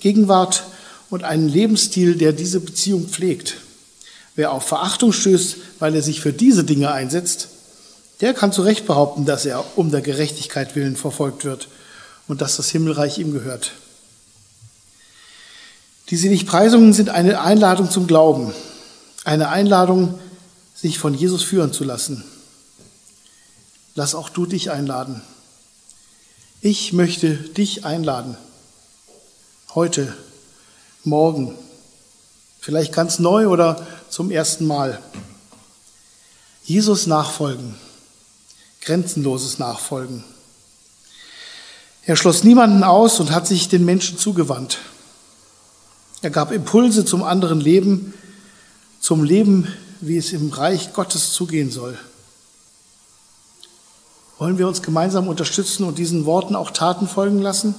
Gegenwart 0.00 0.64
und 1.10 1.24
einen 1.24 1.48
Lebensstil, 1.48 2.16
der 2.16 2.32
diese 2.32 2.60
Beziehung 2.60 3.08
pflegt. 3.08 3.56
Wer 4.34 4.52
auf 4.52 4.64
Verachtung 4.64 5.12
stößt, 5.12 5.56
weil 5.78 5.94
er 5.94 6.02
sich 6.02 6.20
für 6.20 6.32
diese 6.32 6.64
Dinge 6.64 6.90
einsetzt, 6.90 7.48
der 8.20 8.34
kann 8.34 8.52
zu 8.52 8.62
Recht 8.62 8.86
behaupten, 8.86 9.26
dass 9.26 9.44
er 9.44 9.64
um 9.76 9.90
der 9.90 10.00
Gerechtigkeit 10.00 10.74
willen 10.74 10.96
verfolgt 10.96 11.44
wird 11.44 11.68
und 12.32 12.40
dass 12.40 12.56
das 12.56 12.70
Himmelreich 12.70 13.18
ihm 13.18 13.30
gehört. 13.34 13.72
Die 16.08 16.16
Seligpreisungen 16.16 16.94
sind 16.94 17.10
eine 17.10 17.42
Einladung 17.42 17.90
zum 17.90 18.06
Glauben, 18.06 18.54
eine 19.24 19.50
Einladung, 19.50 20.18
sich 20.74 20.98
von 20.98 21.12
Jesus 21.12 21.42
führen 21.42 21.74
zu 21.74 21.84
lassen. 21.84 22.24
Lass 23.94 24.14
auch 24.14 24.30
du 24.30 24.46
dich 24.46 24.70
einladen. 24.70 25.20
Ich 26.62 26.94
möchte 26.94 27.34
dich 27.34 27.84
einladen. 27.84 28.38
Heute, 29.74 30.16
morgen, 31.04 31.54
vielleicht 32.60 32.94
ganz 32.94 33.18
neu 33.18 33.48
oder 33.48 33.86
zum 34.08 34.30
ersten 34.30 34.66
Mal. 34.66 35.02
Jesus 36.64 37.06
nachfolgen, 37.06 37.74
grenzenloses 38.80 39.58
Nachfolgen. 39.58 40.24
Er 42.04 42.16
schloss 42.16 42.42
niemanden 42.42 42.82
aus 42.82 43.20
und 43.20 43.30
hat 43.30 43.46
sich 43.46 43.68
den 43.68 43.84
Menschen 43.84 44.18
zugewandt. 44.18 44.78
Er 46.20 46.30
gab 46.30 46.50
Impulse 46.52 47.04
zum 47.04 47.22
anderen 47.22 47.60
Leben, 47.60 48.14
zum 49.00 49.24
Leben, 49.24 49.72
wie 50.00 50.16
es 50.16 50.32
im 50.32 50.50
Reich 50.50 50.92
Gottes 50.92 51.32
zugehen 51.32 51.70
soll. 51.70 51.98
Wollen 54.38 54.58
wir 54.58 54.66
uns 54.66 54.82
gemeinsam 54.82 55.28
unterstützen 55.28 55.84
und 55.84 55.98
diesen 55.98 56.26
Worten 56.26 56.56
auch 56.56 56.72
Taten 56.72 57.06
folgen 57.06 57.40
lassen? 57.40 57.74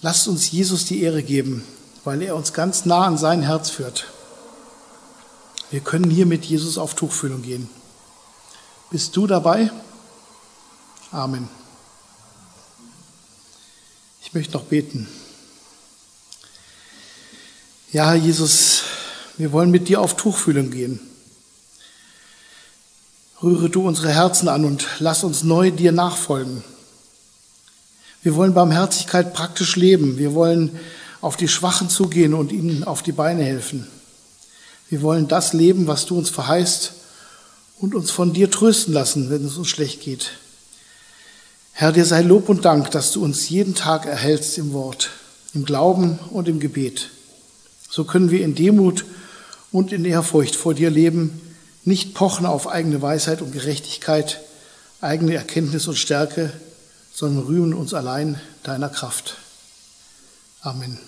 Lasst 0.00 0.26
uns 0.26 0.50
Jesus 0.50 0.86
die 0.86 1.02
Ehre 1.02 1.22
geben, 1.22 1.64
weil 2.04 2.22
er 2.22 2.34
uns 2.34 2.54
ganz 2.54 2.86
nah 2.86 3.04
an 3.04 3.18
sein 3.18 3.42
Herz 3.42 3.68
führt. 3.68 4.06
Wir 5.70 5.80
können 5.80 6.10
hier 6.10 6.26
mit 6.26 6.44
Jesus 6.44 6.78
auf 6.78 6.94
Tuchfühlung 6.94 7.42
gehen. 7.42 7.68
Bist 8.90 9.16
du 9.16 9.26
dabei? 9.26 9.70
Amen. 11.10 11.48
Ich 14.24 14.34
möchte 14.34 14.52
noch 14.54 14.64
beten. 14.64 15.08
Ja, 17.92 18.14
Jesus, 18.14 18.82
wir 19.36 19.52
wollen 19.52 19.70
mit 19.70 19.88
dir 19.88 20.00
auf 20.00 20.16
Tuchfühlung 20.16 20.70
gehen. 20.70 21.00
Rühre 23.42 23.68
du 23.68 23.86
unsere 23.86 24.10
Herzen 24.10 24.48
an 24.48 24.64
und 24.64 24.86
lass 25.00 25.24
uns 25.24 25.42
neu 25.42 25.72
dir 25.72 25.90
nachfolgen. 25.90 26.62
Wir 28.22 28.36
wollen 28.36 28.54
Barmherzigkeit 28.54 29.34
praktisch 29.34 29.74
leben. 29.74 30.16
Wir 30.16 30.34
wollen 30.34 30.78
auf 31.20 31.36
die 31.36 31.48
Schwachen 31.48 31.90
zugehen 31.90 32.32
und 32.32 32.52
ihnen 32.52 32.84
auf 32.84 33.02
die 33.02 33.12
Beine 33.12 33.42
helfen. 33.42 33.88
Wir 34.88 35.02
wollen 35.02 35.26
das 35.26 35.52
leben, 35.52 35.88
was 35.88 36.06
du 36.06 36.16
uns 36.16 36.30
verheißt 36.30 36.92
und 37.80 37.96
uns 37.96 38.12
von 38.12 38.32
dir 38.32 38.50
trösten 38.50 38.94
lassen, 38.94 39.30
wenn 39.30 39.44
es 39.44 39.56
uns 39.56 39.68
schlecht 39.68 40.00
geht. 40.00 40.30
Herr, 41.72 41.92
dir 41.92 42.04
sei 42.04 42.22
Lob 42.22 42.48
und 42.48 42.64
Dank, 42.64 42.90
dass 42.90 43.12
du 43.12 43.24
uns 43.24 43.48
jeden 43.48 43.74
Tag 43.74 44.06
erhältst 44.06 44.58
im 44.58 44.72
Wort, 44.72 45.10
im 45.54 45.64
Glauben 45.64 46.18
und 46.30 46.48
im 46.48 46.60
Gebet. 46.60 47.10
So 47.88 48.04
können 48.04 48.30
wir 48.30 48.44
in 48.44 48.54
Demut 48.54 49.04
und 49.72 49.92
in 49.92 50.04
Ehrfurcht 50.04 50.54
vor 50.54 50.74
dir 50.74 50.90
leben 50.90 51.40
nicht 51.84 52.14
pochen 52.14 52.46
auf 52.46 52.68
eigene 52.68 53.02
Weisheit 53.02 53.42
und 53.42 53.52
Gerechtigkeit, 53.52 54.40
eigene 55.00 55.34
Erkenntnis 55.34 55.88
und 55.88 55.96
Stärke, 55.96 56.52
sondern 57.12 57.44
rühmen 57.44 57.74
uns 57.74 57.92
allein 57.92 58.40
deiner 58.62 58.88
Kraft. 58.88 59.36
Amen. 60.60 60.98